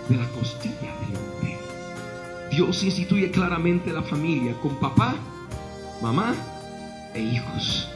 de 0.07 0.15
la 0.15 0.27
costilla 0.29 0.93
del 1.01 1.17
hombre. 1.17 1.57
Dios 2.51 2.83
instituye 2.83 3.31
claramente 3.31 3.91
la 3.91 4.03
familia 4.03 4.53
con 4.61 4.75
papá, 4.79 5.15
mamá 5.99 6.35
e 7.15 7.21
hijos. 7.21 7.89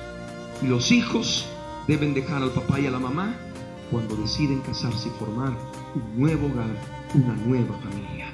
Y 0.62 0.68
los 0.68 0.91
hijos 0.91 1.45
deben 1.88 2.14
dejar 2.14 2.41
al 2.41 2.51
papá 2.51 2.80
y 2.80 2.88
a 2.88 2.91
la 2.91 2.99
mamá 2.99 3.36
cuando 3.91 4.16
deciden 4.16 4.62
casarse 4.62 5.10
y 5.10 5.20
formar 5.20 5.53
un 5.95 6.22
nuevo 6.22 6.47
hogar, 6.47 6.70
una 7.14 7.36
nueva 7.45 7.78
familia. 7.80 8.28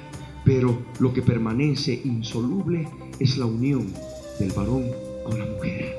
Pero 0.44 0.82
lo 0.98 1.12
que 1.12 1.22
permanece 1.22 2.00
insoluble 2.04 2.88
es 3.18 3.36
la 3.36 3.46
unión 3.46 3.92
del 4.38 4.50
varón 4.52 4.86
con 5.24 5.38
la 5.38 5.46
mujer. 5.46 5.98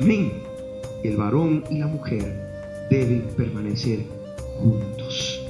Amén 0.00 0.46
el 1.08 1.16
varón 1.16 1.64
y 1.70 1.78
la 1.78 1.86
mujer 1.86 2.86
deben 2.90 3.28
permanecer 3.36 4.00
juntos. 4.58 5.40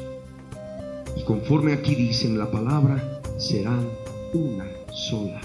Y 1.16 1.22
conforme 1.22 1.72
aquí 1.72 1.94
dicen 1.94 2.38
la 2.38 2.50
palabra, 2.50 3.20
serán 3.38 3.88
una 4.32 4.66
sola. 4.92 5.40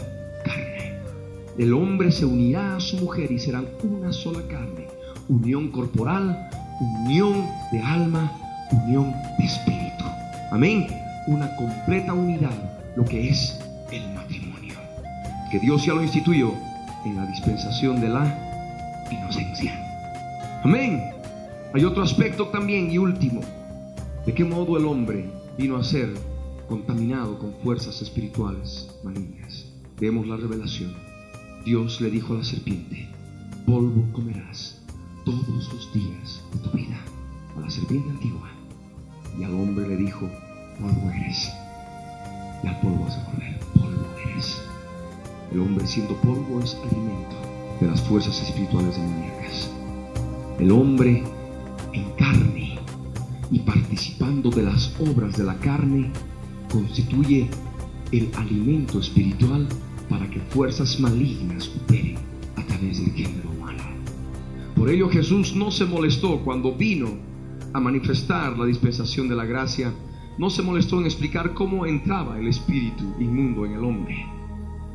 El 1.58 1.74
hombre 1.74 2.12
se 2.12 2.26
unirá 2.26 2.78
a 2.78 2.80
su 2.80 2.97
mujer 2.97 3.32
y 3.32 3.39
serán 3.39 3.68
una 3.84 4.14
sola 4.14 4.41
carne. 4.47 4.88
Unión 5.28 5.70
corporal, 5.72 6.49
unión 6.80 7.45
de 7.72 7.80
alma, 7.80 8.32
unión 8.72 9.14
de 9.38 9.45
espíritu. 9.45 10.06
Amén. 10.52 10.88
Una 11.28 11.54
completa 11.56 12.14
unidad, 12.14 12.54
lo 12.95 13.06
que 13.06 13.30
es 13.30 13.60
el 13.91 14.14
matrimonio. 14.14 14.76
Que 15.52 15.60
Dios 15.60 15.86
ya 15.86 15.93
lo 15.93 16.02
instituyó 16.02 16.54
en 17.06 17.18
la 17.18 17.26
dispensación 17.26 17.99
de 17.99 18.10
la 18.10 19.08
inocencia. 19.12 19.74
Amén. 20.64 21.04
Hay 21.74 21.84
otro 21.84 22.04
aspecto 22.04 22.47
también 22.47 22.91
y 22.91 22.97
último. 22.97 23.41
¿De 24.26 24.34
qué 24.34 24.43
modo 24.43 24.78
el 24.78 24.86
hombre 24.86 25.30
vino 25.58 25.78
a 25.78 25.84
ser 25.84 26.14
contaminado 26.70 27.38
con 27.38 27.54
fuerzas 27.64 28.02
espirituales 28.02 28.89
malignas? 29.04 29.66
Vemos 29.99 30.28
la 30.28 30.38
revelación. 30.38 31.11
Dios 31.66 32.01
le 32.01 32.09
dijo 32.09 32.34
a 32.34 32.38
la 32.38 32.43
serpiente, 32.43 33.07
polvo 33.66 34.05
comerás 34.14 34.82
todos 35.26 35.47
los 35.74 35.93
días 35.93 36.41
de 36.53 36.59
tu 36.59 36.78
vida. 36.78 36.99
A 37.57 37.62
la 37.62 37.70
serpiente 37.70 38.09
antigua. 38.09 38.49
Y 39.38 39.43
al 39.43 39.53
hombre 39.53 39.88
le 39.88 39.97
dijo, 39.97 40.30
polvo 40.80 41.12
eres. 41.12 41.51
Y 42.64 42.68
al 42.68 42.80
polvo 42.80 43.05
vas 43.05 43.18
a 43.18 43.32
polvo 43.32 44.05
eres. 44.26 44.62
El 45.51 45.59
hombre 45.59 45.86
siendo 45.86 46.16
polvo 46.22 46.62
es 46.64 46.76
alimento 46.76 47.36
de 47.80 47.88
las 47.88 48.01
fuerzas 48.01 48.41
espirituales 48.41 48.95
demoníacas 48.95 49.72
el 50.62 50.72
hombre 50.72 51.24
en 51.91 52.12
carne 52.12 52.78
y 53.49 53.59
participando 53.59 54.51
de 54.51 54.62
las 54.62 54.93
obras 54.99 55.36
de 55.36 55.43
la 55.43 55.55
carne 55.55 56.12
constituye 56.72 57.49
el 58.12 58.30
alimento 58.38 58.99
espiritual 58.99 59.68
para 60.12 60.30
que 60.30 60.41
fuerzas 60.41 60.99
malignas 60.99 61.72
operen 61.84 62.18
a 62.57 62.64
través 62.64 62.99
del 62.99 63.14
género 63.14 63.49
humano. 63.49 63.82
Por 64.76 64.89
ello 64.89 65.09
Jesús 65.09 65.55
no 65.55 65.72
se 65.72 65.86
molestó 65.86 66.41
cuando 66.41 66.76
vino 66.76 67.07
a 67.72 67.80
manifestar 67.80 68.57
la 68.57 68.66
dispensación 68.66 69.30
de 69.30 69.38
la 69.38 69.45
gracia, 69.45 69.93
no 70.38 70.49
se 70.49 70.62
molestó 70.62 70.99
en 70.99 71.05
explicar 71.05 71.53
cómo 71.53 71.86
entraba 71.86 72.38
el 72.38 72.47
espíritu 72.47 73.16
inmundo 73.20 73.66
en 73.66 73.72
el 73.72 73.84
hombre, 73.86 74.26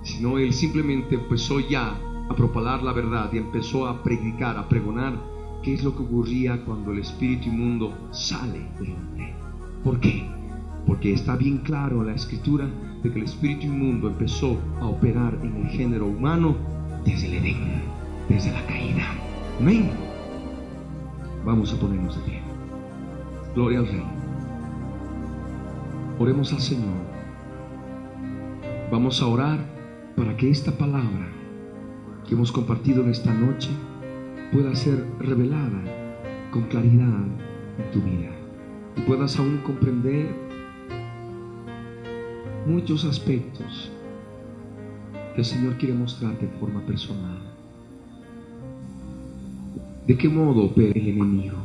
sino 0.03 0.37
él 0.37 0.53
simplemente 0.53 1.15
empezó 1.15 1.61
ya 1.61 1.99
a 2.29 2.37
propalar 2.37 2.83
la 2.83 2.93
verdad 2.93 3.31
y 3.33 3.39
empezó 3.39 3.87
a 3.87 4.03
predicar, 4.03 4.59
a 4.59 4.69
pregonar 4.69 5.19
qué 5.63 5.73
es 5.73 5.83
lo 5.83 5.97
que 5.97 6.03
ocurría 6.03 6.63
cuando 6.65 6.93
el 6.93 6.99
espíritu 6.99 7.49
inmundo 7.49 7.97
sale 8.13 8.69
del 8.79 8.93
hombre. 8.93 9.35
¿Por 9.83 9.99
qué? 9.99 10.29
Porque 10.87 11.13
está 11.13 11.37
bien 11.37 11.59
claro 11.59 12.01
en 12.01 12.09
la 12.09 12.15
escritura 12.15 12.69
de 13.03 13.11
que 13.11 13.19
el 13.19 13.25
espíritu 13.25 13.67
inmundo 13.67 14.09
empezó 14.09 14.57
a 14.81 14.87
operar 14.87 15.37
en 15.43 15.57
el 15.57 15.67
género 15.69 16.07
humano 16.07 16.57
desde 17.05 17.27
el 17.27 17.35
Edén, 17.35 17.83
desde 18.29 18.53
la 18.53 18.65
caída. 18.67 19.05
Amén. 19.61 19.91
Vamos 21.45 21.73
a 21.73 21.79
ponernos 21.79 22.17
de 22.17 22.23
pie. 22.23 22.41
Gloria 23.55 23.81
al 23.81 23.89
Rey. 23.89 24.03
Oremos 26.19 26.53
al 26.53 26.61
Señor. 26.61 27.07
Vamos 28.91 29.21
a 29.21 29.27
orar 29.27 29.59
para 30.17 30.37
que 30.37 30.51
esta 30.51 30.73
palabra 30.73 31.29
que 32.27 32.35
hemos 32.35 32.53
compartido 32.53 33.03
en 33.03 33.11
esta 33.11 33.33
noche 33.33 33.71
pueda 34.53 34.75
ser 34.75 35.07
revelada 35.19 35.83
con 36.51 36.63
claridad 36.65 37.25
en 37.79 37.91
tu 37.93 38.01
vida 38.01 38.31
y 38.97 39.01
puedas 39.03 39.39
aún 39.39 39.59
comprender 39.59 40.46
muchos 42.67 43.05
aspectos 43.05 43.91
que 45.35 45.41
el 45.41 45.45
Señor 45.45 45.77
quiere 45.79 45.95
mostrarte 45.95 46.47
de 46.47 46.53
forma 46.59 46.81
personal. 46.83 47.39
¿De 50.07 50.17
qué 50.17 50.29
modo 50.29 50.65
opera 50.65 50.93
el 50.95 51.09
enemigo? 51.09 51.59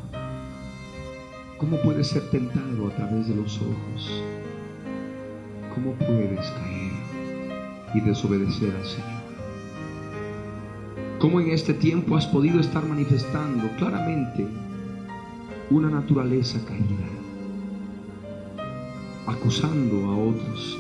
¿Cómo 1.58 1.78
puedes 1.82 2.08
ser 2.08 2.30
tentado 2.30 2.88
a 2.88 2.96
través 2.96 3.28
de 3.28 3.36
los 3.36 3.58
ojos? 3.58 4.24
¿Cómo 5.76 5.94
puedes 5.94 6.50
caer 6.52 6.92
y 7.94 8.02
desobedecer 8.02 8.76
al 8.76 8.86
Señor? 8.86 9.22
cómo 11.22 11.40
en 11.40 11.52
este 11.52 11.76
tiempo 11.76 12.18
has 12.18 12.26
podido 12.26 12.60
estar 12.60 12.84
manifestando 12.84 13.70
claramente 13.78 14.48
una 15.70 15.88
naturaleza 15.88 16.60
caída, 16.66 17.08
acusando 19.28 19.98
a 20.10 20.18
otros, 20.18 20.80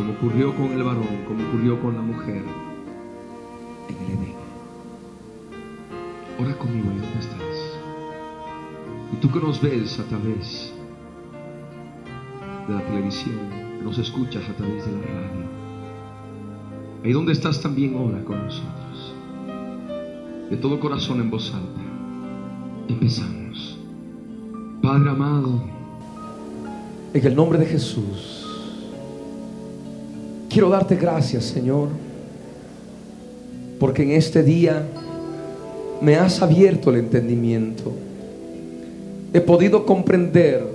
como 0.00 0.14
ocurrió 0.14 0.56
con 0.56 0.72
el 0.72 0.82
varón, 0.82 1.24
como 1.28 1.46
ocurrió 1.46 1.78
con 1.78 1.94
la 1.94 2.00
mujer 2.00 2.42
en 3.88 3.96
el 3.96 4.10
Edén. 4.12 4.34
Ora 6.38 6.56
conmigo, 6.56 6.86
¿y 6.86 7.00
dónde 7.00 7.18
estás? 7.18 7.78
Y 9.12 9.16
tú 9.16 9.30
que 9.30 9.40
nos 9.40 9.60
ves 9.60 10.00
a 10.00 10.04
través 10.04 10.72
de 12.66 12.74
la 12.74 12.82
televisión, 12.86 13.36
nos 13.84 13.98
escuchas 13.98 14.42
a 14.48 14.54
través 14.54 14.86
de 14.86 14.92
la 14.92 15.06
radio, 15.06 15.60
Ahí 17.04 17.12
donde 17.12 17.32
estás 17.32 17.60
también 17.60 17.94
ora 17.94 18.24
con 18.24 18.42
nosotros. 18.42 19.14
De 20.48 20.56
todo 20.56 20.80
corazón 20.80 21.20
en 21.20 21.30
voz 21.30 21.52
alta. 21.52 21.80
Empezamos. 22.88 23.78
Padre 24.80 25.10
amado, 25.10 25.62
En 27.12 27.26
el 27.26 27.36
nombre 27.36 27.58
de 27.58 27.66
Jesús. 27.66 28.39
Quiero 30.50 30.68
darte 30.68 30.96
gracias, 30.96 31.44
Señor, 31.44 31.90
porque 33.78 34.02
en 34.02 34.10
este 34.10 34.42
día 34.42 34.84
me 36.00 36.16
has 36.16 36.42
abierto 36.42 36.90
el 36.90 36.96
entendimiento. 36.96 37.92
He 39.32 39.40
podido 39.40 39.86
comprender 39.86 40.66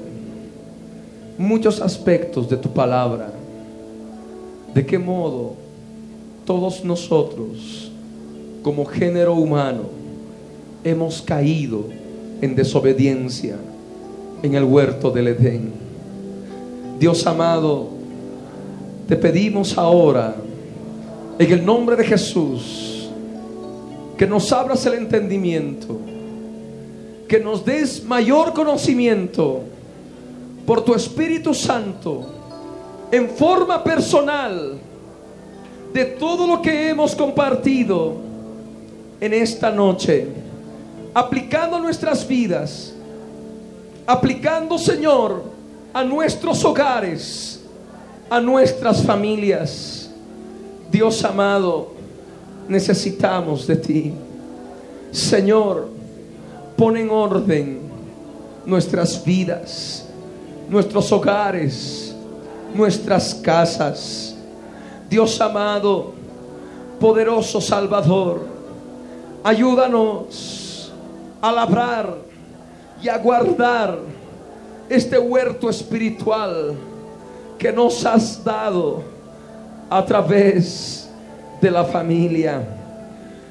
muchos 1.38 1.82
aspectos 1.82 2.50
de 2.50 2.56
tu 2.56 2.70
palabra. 2.70 3.34
De 4.74 4.86
qué 4.86 4.98
modo 4.98 5.56
todos 6.46 6.86
nosotros, 6.86 7.92
como 8.64 8.86
género 8.86 9.36
humano, 9.36 9.90
hemos 10.86 11.22
caído 11.22 11.84
en 12.42 12.56
desobediencia 12.56 13.58
en 14.42 14.56
el 14.56 14.64
huerto 14.64 15.12
del 15.12 15.28
Edén. 15.28 15.74
Dios 16.98 17.28
amado, 17.28 17.95
te 19.08 19.16
pedimos 19.16 19.78
ahora, 19.78 20.36
en 21.38 21.52
el 21.52 21.66
nombre 21.66 21.96
de 21.96 22.04
Jesús, 22.04 23.10
que 24.18 24.26
nos 24.26 24.52
abras 24.52 24.86
el 24.86 24.96
entendimiento, 24.96 26.00
que 27.28 27.40
nos 27.40 27.64
des 27.66 28.04
mayor 28.04 28.54
conocimiento 28.54 29.62
por 30.66 30.84
tu 30.84 30.96
Espíritu 30.96 31.54
Santo 31.54 32.26
en 33.12 33.30
forma 33.30 33.84
personal 33.84 34.80
de 35.94 36.06
todo 36.06 36.48
lo 36.48 36.62
que 36.62 36.90
hemos 36.90 37.16
compartido 37.16 38.16
en 39.22 39.34
esta 39.34 39.70
noche, 39.72 40.28
aplicando 41.14 41.80
nuestras 41.80 42.28
vidas, 42.28 42.94
aplicando, 44.08 44.78
Señor, 44.78 45.44
a 45.94 46.04
nuestros 46.04 46.64
hogares, 46.66 47.65
a 48.30 48.40
nuestras 48.40 49.04
familias. 49.04 50.10
Dios 50.92 51.24
amado, 51.24 51.92
necesitamos 52.68 53.68
de 53.68 53.76
ti. 53.76 54.14
Señor, 55.12 55.90
pon 56.76 56.98
en 56.98 57.10
orden 57.10 57.80
nuestras 58.66 59.24
vidas, 59.24 60.06
nuestros 60.70 61.12
hogares, 61.12 62.16
nuestras 62.74 63.36
casas. 63.36 64.36
Dios 65.10 65.40
amado, 65.40 66.14
poderoso 67.00 67.62
Salvador, 67.62 68.42
ayúdanos 69.44 70.92
a 71.42 71.52
labrar 71.52 72.16
y 73.02 73.08
a 73.08 73.18
guardar 73.18 74.00
este 74.90 75.18
huerto 75.20 75.70
espiritual 75.70 76.76
que 77.58 77.72
nos 77.72 78.06
has 78.06 78.44
dado 78.44 79.04
a 79.90 80.06
través 80.06 81.10
de 81.62 81.72
la 81.72 81.86
familia. 81.86 82.62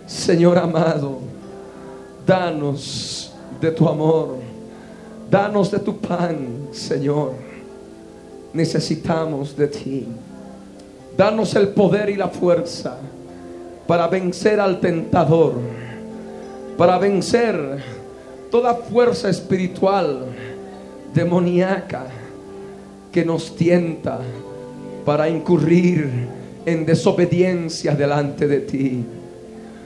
Señor 0.07 0.59
amado, 0.59 1.21
danos 2.27 3.33
de 3.61 3.71
tu 3.71 3.89
amor, 3.89 4.37
danos 5.31 5.71
de 5.71 5.79
tu 5.79 5.97
pan, 5.97 6.69
Señor. 6.73 7.33
Necesitamos 8.53 9.57
de 9.57 9.69
ti. 9.69 10.09
Danos 11.17 11.55
el 11.55 11.69
poder 11.69 12.11
y 12.11 12.17
la 12.17 12.29
fuerza 12.29 12.99
para 13.87 14.09
vencer 14.09 14.61
al 14.61 14.81
tentador, 14.81 15.55
para 16.77 16.99
vencer 16.99 17.83
toda 18.51 18.75
fuerza 18.75 19.29
espiritual 19.29 20.27
demoníaca 21.15 22.07
que 23.15 23.25
nos 23.25 23.55
tienta 23.55 24.19
para 25.05 25.29
incurrir 25.29 26.11
en 26.67 26.85
desobediencia 26.85 27.95
delante 27.95 28.49
de 28.49 28.59
ti. 28.59 29.05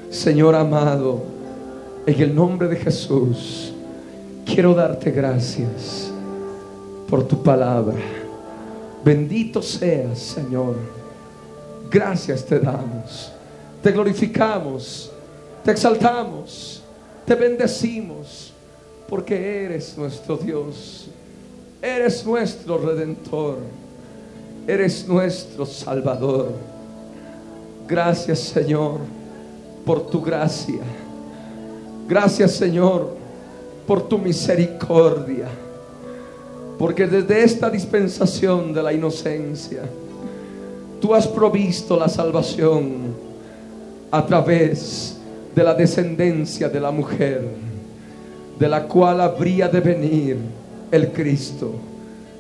Señor 0.09 0.55
amado, 0.55 1.25
en 2.07 2.23
el 2.23 2.35
nombre 2.35 2.69
de 2.69 2.77
Jesús, 2.77 3.75
quiero 4.47 4.73
darte 4.73 5.11
gracias 5.11 6.11
por 7.07 7.29
tu 7.29 7.43
palabra. 7.43 7.99
Bendito 9.05 9.61
seas, 9.61 10.19
Señor. 10.19 10.77
Gracias 11.91 12.47
te 12.47 12.59
damos. 12.59 13.31
Te 13.83 13.93
glorificamos. 13.93 15.13
Te 15.63 15.73
exaltamos. 15.73 16.83
Te 17.27 17.35
bendecimos. 17.35 18.55
Porque 19.07 19.67
eres 19.67 19.99
nuestro 19.99 20.39
Dios. 20.39 21.11
Eres 21.81 22.27
nuestro 22.27 22.79
redentor. 22.79 23.59
Eres 24.67 25.07
nuestro 25.07 25.65
Salvador. 25.65 26.53
Gracias, 27.87 28.41
Señor, 28.41 28.99
por 29.85 30.11
tu 30.11 30.21
gracia. 30.21 30.83
Gracias, 32.09 32.53
Señor, 32.53 33.17
por 33.87 34.09
tu 34.09 34.19
misericordia. 34.19 35.47
Porque 36.79 37.07
desde 37.07 37.45
esta 37.45 37.71
dispensación 37.71 38.75
de 38.75 38.83
la 38.83 38.93
inocencia, 38.93 39.83
tú 41.01 41.15
has 41.15 41.27
provisto 41.27 41.97
la 41.97 42.09
salvación 42.09 43.15
a 44.11 44.27
través 44.27 45.17
de 45.55 45.63
la 45.65 45.75
descendencia 45.75 46.69
de 46.69 46.81
la 46.81 46.91
mujer, 46.91 47.49
de 48.59 48.69
la 48.69 48.83
cual 48.85 49.21
habría 49.21 49.69
de 49.69 49.81
venir 49.81 50.58
el 50.91 51.13
Cristo, 51.13 51.73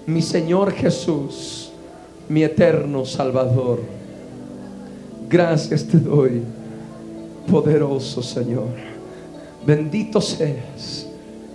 mi 0.06 0.22
Señor 0.22 0.72
Jesús, 0.72 1.70
mi 2.28 2.42
eterno 2.42 3.04
Salvador. 3.04 3.80
Gracias 5.28 5.84
te 5.84 5.98
doy, 5.98 6.42
poderoso 7.50 8.22
Señor. 8.22 8.68
Bendito 9.66 10.20
seas 10.20 11.06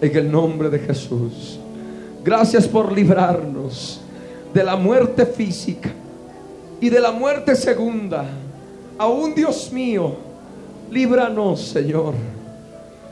en 0.01 0.15
el 0.17 0.31
nombre 0.31 0.69
de 0.69 0.79
Jesús. 0.79 1.59
Gracias 2.23 2.67
por 2.67 2.91
librarnos 2.91 3.99
de 4.53 4.63
la 4.63 4.75
muerte 4.75 5.25
física 5.25 5.89
y 6.79 6.89
de 6.89 6.99
la 6.99 7.11
muerte 7.11 7.55
segunda. 7.55 8.25
Aún 8.97 9.33
Dios 9.33 9.71
mío, 9.71 10.13
líbranos, 10.91 11.61
Señor. 11.61 12.13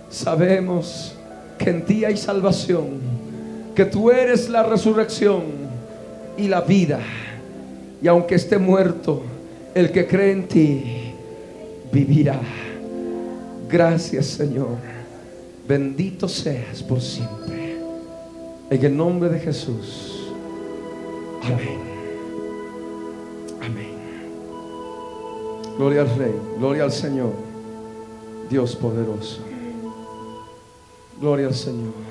Sabemos 0.10 1.16
que 1.58 1.70
en 1.70 1.86
ti 1.86 2.06
hay 2.06 2.18
salvación, 2.18 3.00
que 3.82 3.86
tú 3.88 4.12
eres 4.12 4.48
la 4.48 4.62
resurrección 4.62 5.42
y 6.38 6.48
la 6.48 6.62
vida. 6.62 7.00
Y 8.00 8.08
aunque 8.08 8.36
esté 8.36 8.60
muerto, 8.60 9.24
el 9.74 9.92
que 9.92 10.06
cree 10.06 10.34
en 10.34 10.48
ti 10.48 10.84
vivirá. 11.92 12.40
Gracias, 13.68 14.28
Señor. 14.28 14.78
Bendito 15.68 16.28
seas 16.28 16.84
por 16.84 17.02
siempre. 17.02 17.78
En 18.70 18.86
el 18.86 18.96
nombre 18.96 19.30
de 19.30 19.40
Jesús. 19.40 20.32
Amén. 21.44 21.80
Amén. 23.62 23.96
Gloria 25.76 26.02
al 26.02 26.16
Rey, 26.20 26.36
gloria 26.60 26.84
al 26.84 26.92
Señor, 26.92 27.34
Dios 28.48 28.76
poderoso. 28.76 29.42
Gloria 31.20 31.48
al 31.48 31.56
Señor. 31.56 32.11